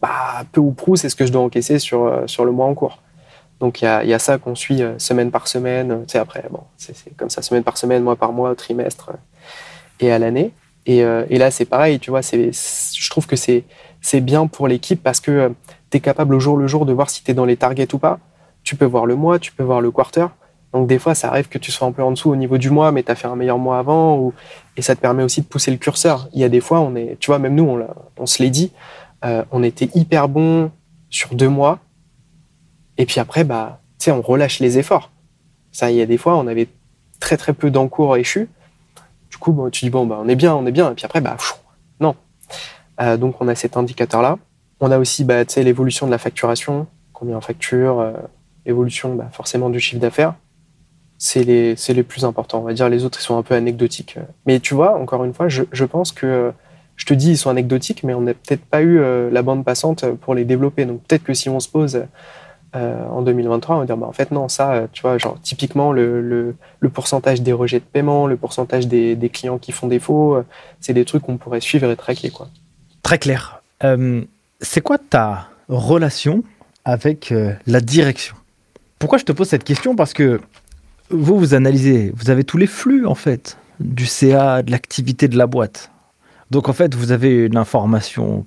[0.00, 2.74] Bah, peu ou prou, c'est ce que je dois encaisser sur, sur le mois en
[2.74, 3.02] cours.
[3.60, 6.04] Donc il y a, ça qu'on suit semaine par semaine.
[6.06, 9.10] Tu sais, après, bon, c'est comme ça, semaine par semaine, mois par mois, trimestre
[10.00, 10.52] et à l'année.
[10.88, 15.20] Euh, et, là, c'est pareil, tu vois, je trouve que c'est bien pour l'équipe parce
[15.20, 15.48] que euh,
[15.90, 17.94] tu es capable au jour le jour de voir si tu es dans les targets
[17.94, 18.18] ou pas.
[18.62, 20.26] Tu peux voir le mois, tu peux voir le quarter.
[20.72, 22.70] Donc des fois, ça arrive que tu sois un peu en dessous au niveau du
[22.70, 24.32] mois, mais tu as fait un meilleur mois avant, ou...
[24.76, 26.28] et ça te permet aussi de pousser le curseur.
[26.32, 28.50] Il y a des fois, on est, tu vois, même nous, on, on se l'est
[28.50, 28.72] dit,
[29.24, 30.70] euh, on était hyper bon
[31.08, 31.80] sur deux mois,
[32.98, 35.10] et puis après, bah, tu sais, on relâche les efforts.
[35.72, 36.68] Ça, il y a des fois, on avait
[37.18, 38.48] très très peu d'encours échus,
[39.40, 40.92] coup, tu dis, bon, bah, on est bien, on est bien.
[40.92, 41.36] Et puis après, bah,
[41.98, 42.14] non.
[43.00, 44.38] Euh, donc, on a cet indicateur-là.
[44.78, 48.12] On a aussi bah, l'évolution de la facturation, combien on facture, euh,
[48.64, 50.34] l'évolution bah, forcément du chiffre d'affaires.
[51.22, 52.60] C'est les, les plus importants.
[52.60, 54.16] On va dire les autres, ils sont un peu anecdotiques.
[54.46, 56.50] Mais tu vois, encore une fois, je, je pense que
[57.00, 59.64] je te dis, ils sont anecdotiques, mais on n'a peut-être pas eu euh, la bande
[59.64, 60.84] passante pour les développer.
[60.84, 62.04] Donc peut-être que si on se pose
[62.76, 65.38] euh, en 2023, on va dire bah, en fait non, ça, euh, tu vois, genre
[65.42, 69.72] typiquement le, le, le pourcentage des rejets de paiement, le pourcentage des, des clients qui
[69.72, 70.42] font défaut,
[70.80, 72.30] c'est des trucs qu'on pourrait suivre et traquer.
[72.30, 72.48] Quoi.
[73.02, 73.62] Très clair.
[74.60, 76.44] c'est quoi ta relation
[76.84, 77.32] avec
[77.66, 78.36] la direction?
[78.98, 79.96] Pourquoi je te pose cette question?
[79.96, 80.38] Parce que
[81.10, 85.36] vous, vous analysez, vous avez tous les flux en fait du CA, de l'activité de
[85.36, 85.90] la boîte.
[86.50, 88.44] Donc en fait, vous avez une information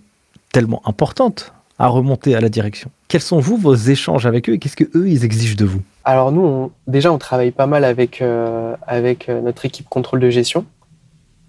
[0.51, 2.91] tellement importante à remonter à la direction.
[3.07, 5.81] Quels sont vous vos échanges avec eux et qu'est-ce que eux ils exigent de vous?
[6.03, 10.29] Alors nous, déjà, on travaille pas mal avec euh, avec euh, notre équipe contrôle de
[10.29, 10.65] gestion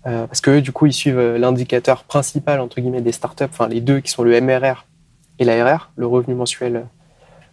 [0.06, 3.80] euh, parce que du coup, ils suivent l'indicateur principal entre guillemets des startups, enfin les
[3.80, 4.86] deux qui sont le MRR
[5.38, 6.86] et l'ARR, le revenu mensuel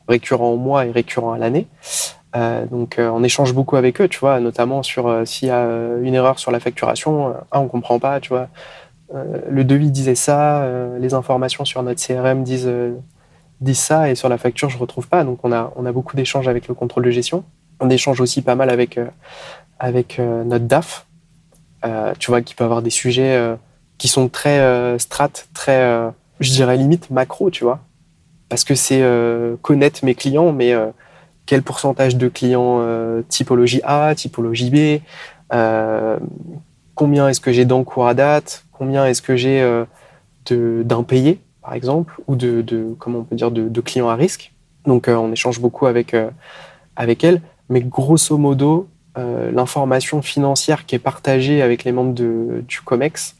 [0.07, 1.67] récurrent au mois et récurrent à l'année.
[2.33, 5.65] Donc, on échange beaucoup avec eux, tu vois, notamment sur s'il y a
[6.01, 8.47] une erreur sur la facturation, ah, on comprend pas, tu vois
[9.13, 12.95] euh, le devis disait ça, euh, les informations sur notre CRM disent, euh,
[13.59, 15.23] disent ça, et sur la facture, je retrouve pas.
[15.23, 17.43] Donc, on a, on a beaucoup d'échanges avec le contrôle de gestion.
[17.79, 18.99] On échange aussi pas mal avec,
[19.79, 21.07] avec notre DAF,
[22.19, 23.55] tu vois, qui peut avoir des sujets
[23.97, 27.79] qui sont très strat, très, je dirais limite macro, tu vois.
[28.49, 29.03] Parce que c'est
[29.63, 30.75] connaître mes clients, mais
[31.51, 32.81] quel pourcentage de clients
[33.27, 35.01] typologie A, typologie B,
[36.95, 39.83] combien est-ce que j'ai d'encours à date, combien est-ce que j'ai euh,
[40.49, 44.53] d'impayés, par exemple, ou de, comment on peut dire, de, clients à risque.
[44.85, 46.15] Donc on échange beaucoup avec,
[46.95, 47.41] avec elle.
[47.67, 48.87] Mais grosso modo,
[49.17, 53.35] l'information financière qui est partagée avec les membres de, du COMEX,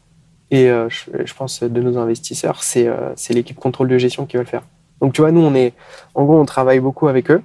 [0.52, 2.90] et je, pense de nos investisseurs, c'est
[3.30, 4.64] l'équipe contrôle de gestion qui va le faire.
[5.00, 5.72] Donc tu vois, nous, on est,
[6.14, 7.42] en gros, on travaille beaucoup avec eux,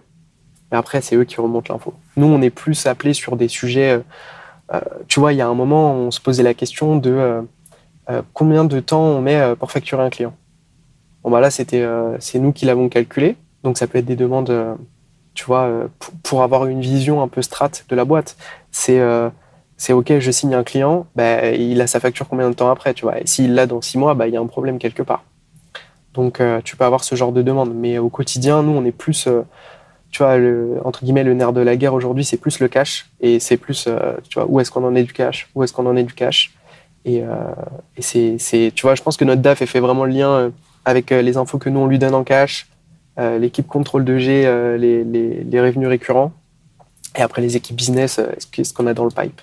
[0.70, 1.94] mais après, c'est eux qui remontent l'info.
[2.16, 4.00] Nous, on est plus appelés sur des sujets.
[4.72, 7.42] Euh, tu vois, il y a un moment, on se posait la question de euh,
[8.10, 10.34] euh, combien de temps on met pour facturer un client.
[11.22, 11.84] Bon, bah là, c'était,
[12.20, 13.36] c'est nous qui l'avons calculé.
[13.64, 14.76] Donc, ça peut être des demandes,
[15.34, 15.88] tu vois,
[16.22, 18.36] pour, avoir une vision un peu strat de la boîte.
[18.70, 19.00] C'est,
[19.76, 22.94] c'est OK, je signe un client, bah, il a sa facture combien de temps après,
[22.94, 23.20] tu vois.
[23.20, 25.24] Et s'il l'a dans six mois, bah, il y a un problème quelque part.
[26.14, 27.74] Donc, tu peux avoir ce genre de demande.
[27.74, 29.28] Mais au quotidien, nous, on est plus
[30.11, 33.07] tu vois, le, entre guillemets, le nerf de la guerre aujourd'hui, c'est plus le cash
[33.20, 35.72] et c'est plus, euh, tu vois, où est-ce qu'on en est du cash, où est-ce
[35.72, 36.52] qu'on en est du cash.
[37.04, 37.34] Et, euh,
[37.96, 40.50] et c'est, tu vois, je pense que notre DAF fait vraiment le lien euh,
[40.84, 42.68] avec les infos que nous on lui donne en cash,
[43.18, 44.42] l'équipe contrôle de G,
[44.78, 46.32] les, les, les, revenus récurrents,
[47.16, 49.40] et après les équipes business, ce qu'on a dans le pipe.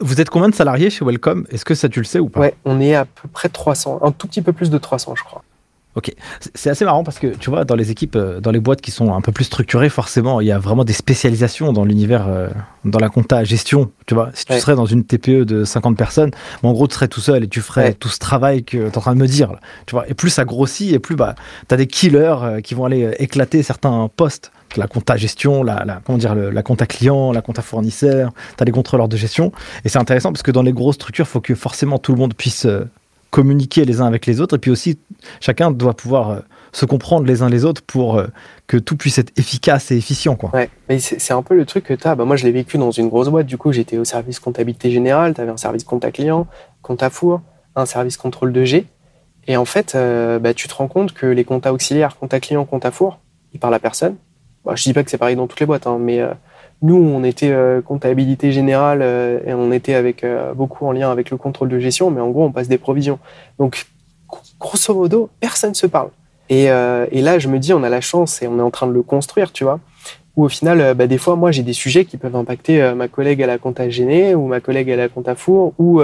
[0.00, 1.46] Vous êtes combien de salariés chez Welcome?
[1.50, 2.40] Est-ce que ça tu le sais ou pas?
[2.40, 5.24] Ouais, on est à peu près 300, un tout petit peu plus de 300, je
[5.24, 5.42] crois.
[5.96, 6.14] Ok,
[6.54, 8.90] c'est assez marrant parce que tu vois, dans les équipes, euh, dans les boîtes qui
[8.90, 12.48] sont un peu plus structurées, forcément, il y a vraiment des spécialisations dans l'univers, euh,
[12.84, 13.90] dans la compta gestion.
[14.06, 16.30] Tu vois, si tu serais dans une TPE de 50 personnes,
[16.62, 18.98] en gros, tu serais tout seul et tu ferais tout ce travail que tu es
[18.98, 19.56] en train de me dire.
[19.86, 21.34] Tu vois, et plus ça grossit et plus bah,
[21.68, 25.82] tu as des killers euh, qui vont aller éclater certains postes la compta gestion, la,
[25.86, 29.50] la, comment dire, la compta client, la compta fournisseur, tu as les contrôleurs de gestion.
[29.86, 32.18] Et c'est intéressant parce que dans les grosses structures, il faut que forcément tout le
[32.18, 32.66] monde puisse
[33.30, 34.56] communiquer les uns avec les autres.
[34.56, 34.98] Et puis aussi,
[35.40, 36.40] chacun doit pouvoir euh,
[36.72, 38.26] se comprendre les uns les autres pour euh,
[38.66, 40.36] que tout puisse être efficace et efficient.
[40.36, 40.50] Quoi.
[40.54, 42.14] Ouais, mais c'est un peu le truc que tu as.
[42.14, 43.46] Bah, moi, je l'ai vécu dans une grosse boîte.
[43.46, 45.34] Du coup, j'étais au service comptabilité générale.
[45.34, 46.46] Tu avais un service compta client,
[46.82, 47.40] compta four,
[47.76, 48.86] un service contrôle de G.
[49.46, 52.64] Et en fait, euh, bah, tu te rends compte que les compta auxiliaires, compta client,
[52.64, 53.18] compta four,
[53.54, 54.16] ils parlent à personne.
[54.64, 56.22] Bah, je dis pas que c'est pareil dans toutes les boîtes, hein, mais
[56.80, 61.10] nous, on était euh, comptabilité générale euh, et on était avec euh, beaucoup en lien
[61.10, 63.18] avec le contrôle de gestion, mais en gros, on passe des provisions.
[63.58, 63.86] Donc,
[64.60, 66.10] grosso modo, personne se parle.
[66.50, 68.86] Et, et, là, je me dis, on a la chance et on est en train
[68.86, 69.80] de le construire, tu vois.
[70.34, 73.42] Où au final, bah, des fois, moi, j'ai des sujets qui peuvent impacter ma collègue
[73.42, 76.00] à la compta gênée ou ma collègue à la compta four ou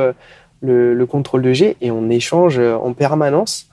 [0.60, 3.70] le, le, contrôle de G et on échange en permanence.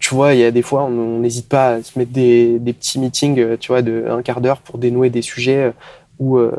[0.00, 2.72] tu vois, il y a des fois, on n'hésite pas à se mettre des, des
[2.72, 5.72] petits meetings, tu vois, de quart d'heure pour dénouer des sujets
[6.20, 6.52] euh,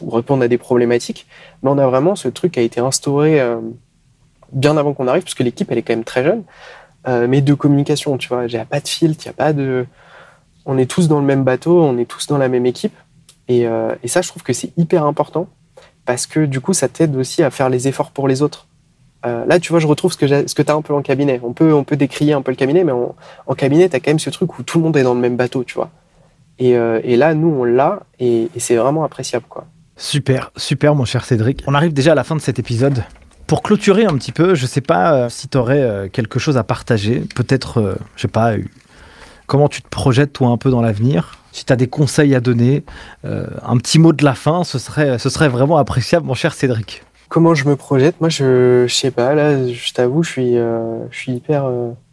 [0.00, 1.26] ou, répondre à des problématiques.
[1.62, 3.60] Mais on a vraiment ce truc qui a été instauré euh,
[4.52, 6.44] bien avant qu'on arrive, puisque l'équipe, elle est quand même très jeune,
[7.08, 8.44] euh, mais de communication, tu vois.
[8.46, 9.86] Il n'y a pas de filtre, il a pas de.
[10.66, 12.94] On est tous dans le même bateau, on est tous dans la même équipe.
[13.48, 13.62] Et,
[14.02, 15.48] et ça, je trouve que c'est hyper important
[16.06, 18.68] parce que du coup, ça t'aide aussi à faire les efforts pour les autres.
[19.24, 21.40] là, tu vois, je retrouve ce que, ce que tu as un peu en cabinet.
[21.42, 24.12] On peut, on peut décrier un peu le cabinet, mais en cabinet, tu as quand
[24.12, 25.90] même ce truc où tout le monde est dans le même bateau, tu vois.
[26.62, 29.44] Euh, et, là, nous, on l'a et, c'est vraiment appréciable.
[29.48, 29.66] quoi.
[29.96, 31.62] Super, super, mon cher Cédric.
[31.66, 33.04] On arrive déjà à la fin de cet épisode.
[33.46, 36.56] Pour clôturer un petit peu, je sais pas euh, si tu aurais euh, quelque chose
[36.56, 37.24] à partager.
[37.34, 38.54] Peut-être, je sais pas,
[39.46, 41.38] comment tu te projettes toi un peu dans l'avenir?
[41.52, 42.82] Si tu as des conseils à donner,
[43.24, 47.02] un petit mot de la fin, ce serait, ce serait vraiment appréciable, mon cher Cédric.
[47.28, 48.18] Comment je me projette?
[48.22, 49.34] Moi, je, je sais pas.
[49.34, 51.66] Là, je t'avoue, je suis, je suis hyper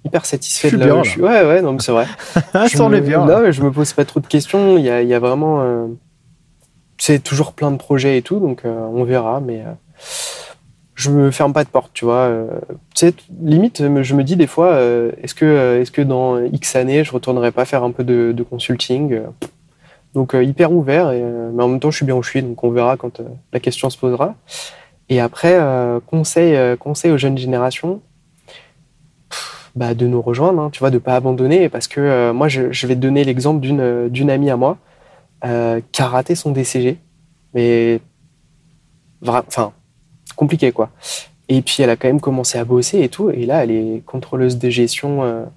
[0.10, 1.22] hyper satisfait de là où je suis.
[1.22, 2.08] Ouais, ouais, non, c'est vrai.
[2.36, 3.26] je me, bien.
[3.26, 4.78] Là, je me pose pas trop de questions.
[4.78, 5.62] Il y a, il y a vraiment.
[5.62, 5.86] Euh,
[6.98, 9.72] c'est toujours plein de projets et tout, donc euh, on verra, mais euh,
[10.96, 12.30] je me ferme pas de porte, tu vois.
[12.94, 14.82] tu sais, limite, je me dis des fois,
[15.22, 18.44] est-ce que, est-ce que dans X années, je retournerai pas faire un peu de, de
[18.44, 19.22] consulting
[20.14, 22.62] Donc, hyper ouvert, et, mais en même temps, je suis bien où je suis, donc
[22.66, 23.22] on verra quand
[23.54, 24.36] la question se posera.
[25.08, 25.58] Et après,
[26.06, 28.02] conseil, conseil aux jeunes générations
[29.76, 32.88] bah, de nous rejoindre, hein, tu vois, de pas abandonner, parce que euh, moi, je,
[32.88, 34.78] vais te donner l'exemple d'une euh, d'une amie à moi
[35.46, 36.98] euh, qui a raté son DCG,
[37.54, 38.02] mais
[39.28, 39.74] enfin
[40.36, 40.90] compliqué quoi.
[41.50, 44.04] Et puis elle a quand même commencé à bosser et tout, et là, elle est
[44.06, 45.48] contrôleuse de gestion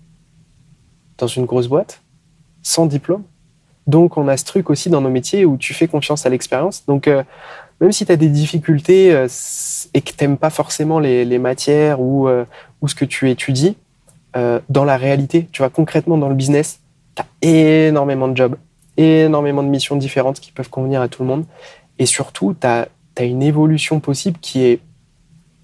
[1.19, 2.03] dans une grosse boîte,
[2.63, 3.23] sans diplôme.
[3.87, 6.87] Donc, on a ce truc aussi dans nos métiers où tu fais confiance à l'expérience.
[6.87, 7.09] Donc,
[7.81, 9.09] même si tu as des difficultés
[9.93, 12.27] et que tu n'aimes pas forcément les, les matières ou,
[12.81, 13.77] ou, ce que tu étudies,
[14.37, 16.81] euh, dans la réalité, tu vois, concrètement dans le business,
[17.15, 18.57] tu as énormément de jobs,
[18.97, 21.45] énormément de missions différentes qui peuvent convenir à tout le monde.
[21.99, 22.89] Et surtout, tu as,
[23.21, 24.81] une évolution possible qui est...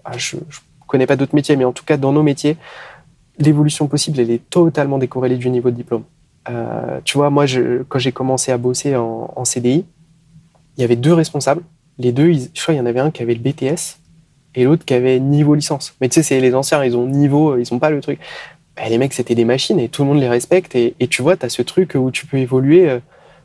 [0.05, 0.43] Ah, je ne
[0.87, 2.57] connais pas d'autres métiers, mais en tout cas, dans nos métiers,
[3.39, 6.05] l'évolution possible, elle est totalement décorrélée du niveau de diplôme.
[6.51, 7.47] Euh, tu vois, moi,
[7.89, 9.85] quand j'ai commencé à bosser en, CDI,
[10.77, 11.62] il y avait deux responsables.
[11.99, 13.99] Les deux, je crois qu'il y en avait un qui avait le BTS
[14.55, 15.95] et l'autre qui avait niveau licence.
[16.01, 18.19] Mais tu sais, c'est les anciens, ils ont niveau, ils n'ont pas le truc.
[18.79, 20.76] Bah, les mecs, c'était des machines et tout le monde les respecte.
[20.76, 23.01] Et, tu vois, tu as ce truc où tu peux évoluer, euh,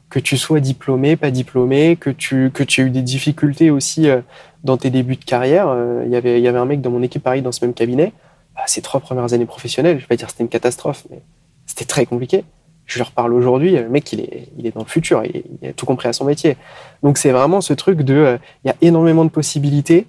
[0.09, 4.09] que tu sois diplômé, pas diplômé, que tu, que tu aies eu des difficultés aussi
[4.09, 4.21] euh,
[4.63, 5.69] dans tes débuts de carrière.
[5.69, 8.13] Euh, y Il y avait un mec dans mon équipe, pareil, dans ce même cabinet.
[8.55, 11.23] Bah, ses trois premières années professionnelles, je vais pas dire c'était une catastrophe, mais
[11.65, 12.43] c'était très compliqué.
[12.85, 15.73] Je leur parle aujourd'hui, le mec, il est, il est dans le futur, il, a
[15.73, 16.57] tout compris à son métier.
[17.01, 20.05] Donc c'est vraiment ce truc de, il y a énormément de possibilités.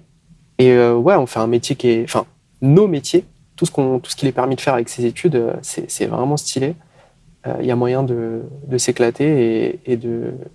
[0.59, 2.25] Et ouais, on fait un métier qui est, enfin,
[2.61, 3.25] nos métiers
[3.55, 6.05] tout ce qu'on, tout ce qu'il est permis de faire avec ses études, euh, c'est
[6.05, 6.75] vraiment stylé.
[7.47, 9.99] Euh, il y a moyen de, de s'éclater et, et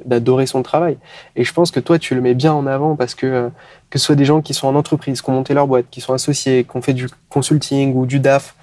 [0.05, 0.99] d'adorer son travail.
[1.37, 3.49] Et je pense que toi, tu le mets bien en avant parce que euh,
[3.91, 6.01] que ce soit des gens qui sont en entreprise, qui ont monté leur boîte, qui
[6.01, 8.55] sont associés, qui ont fait du consulting ou du DAF,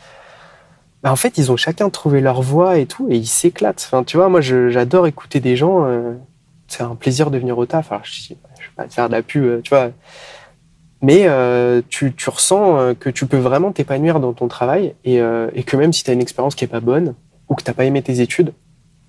[1.03, 3.83] bah en fait, ils ont chacun trouvé leur voie et tout, et ils s'éclatent.
[3.87, 5.85] Enfin, tu vois, moi, j'adore écouter des gens.
[6.67, 7.91] c'est un plaisir de venir au taf.
[7.91, 8.41] Alors, je, ne vais
[8.75, 9.91] pas te faire de la pub, tu vois
[11.01, 15.21] mais euh, tu, tu, ressens euh, que tu peux vraiment t'épanouir dans ton travail et,
[15.21, 17.13] euh, et, que même si tu as une expérience qui est pas bonne
[17.49, 18.53] ou que tu pas aimé tes études,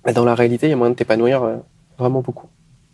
[0.05, 1.55] bah dans la réalité, il y a moyen de t'épanouir euh,
[1.97, 2.47] vraiment beaucoup.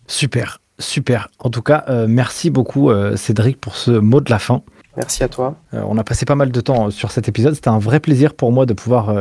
[0.07, 1.27] Super, super.
[1.39, 4.61] En tout cas, merci beaucoup Cédric pour ce mot de la fin.
[4.97, 5.55] Merci à toi.
[5.73, 7.55] on a passé pas mal de temps sur cet épisode.
[7.55, 9.13] C'était un vrai plaisir pour moi de pouvoir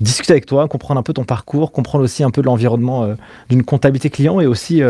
[0.00, 3.14] discuter avec toi, comprendre un peu ton parcours, comprendre aussi un peu l'environnement
[3.48, 4.82] d'une comptabilité client et aussi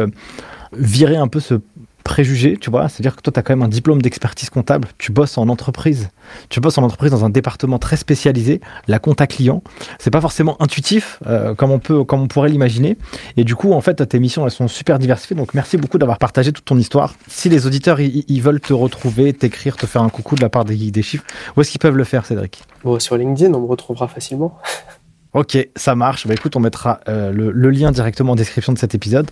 [0.73, 1.61] virer un peu ce
[2.07, 2.89] préjugés, tu vois.
[2.89, 6.09] C'est-à-dire que toi, tu as quand même un diplôme d'expertise comptable, tu bosses en entreprise,
[6.49, 9.63] tu bosses en entreprise dans un département très spécialisé, la compta client.
[9.99, 12.97] C'est pas forcément intuitif euh, comme, on peut, comme on pourrait l'imaginer.
[13.37, 15.37] Et du coup, en fait, tes missions, elles sont super diversifiées.
[15.37, 17.15] Donc, merci beaucoup d'avoir partagé toute ton histoire.
[17.29, 20.65] Si les auditeurs, ils veulent te retrouver, t'écrire, te faire un coucou de la part
[20.65, 21.25] des des chiffres,
[21.57, 22.63] où est-ce qu'ils peuvent le faire, Cédric?
[22.85, 24.59] Bon, Sur LinkedIn, on me retrouvera facilement.
[25.37, 26.27] Ok, ça marche.
[26.27, 29.31] Bah, écoute, on mettra euh, le, lien directement en description de cet épisode.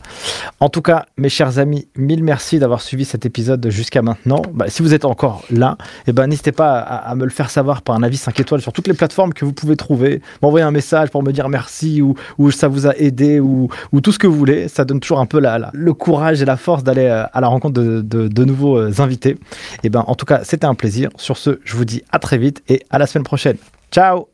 [0.61, 4.43] En tout cas, mes chers amis, mille merci d'avoir suivi cet épisode jusqu'à maintenant.
[4.53, 7.81] Bah, si vous êtes encore là, eh ben, n'hésitez pas à, me le faire savoir
[7.81, 10.21] par un avis 5 étoiles sur toutes les plateformes que vous pouvez trouver.
[10.43, 14.13] M'envoyer un message pour me dire merci ou, ça vous a aidé ou, ou, tout
[14.13, 14.69] ce que vous voulez.
[14.69, 15.41] Ça donne toujours un peu
[15.73, 19.31] le courage et la force d'aller euh, à la rencontre de nouveaux euh, invités.
[19.31, 19.39] Et
[19.85, 21.09] eh ben, en tout cas, c'était un plaisir.
[21.17, 23.57] Sur ce, je vous dis à très vite et à la semaine prochaine.
[23.91, 24.34] Ciao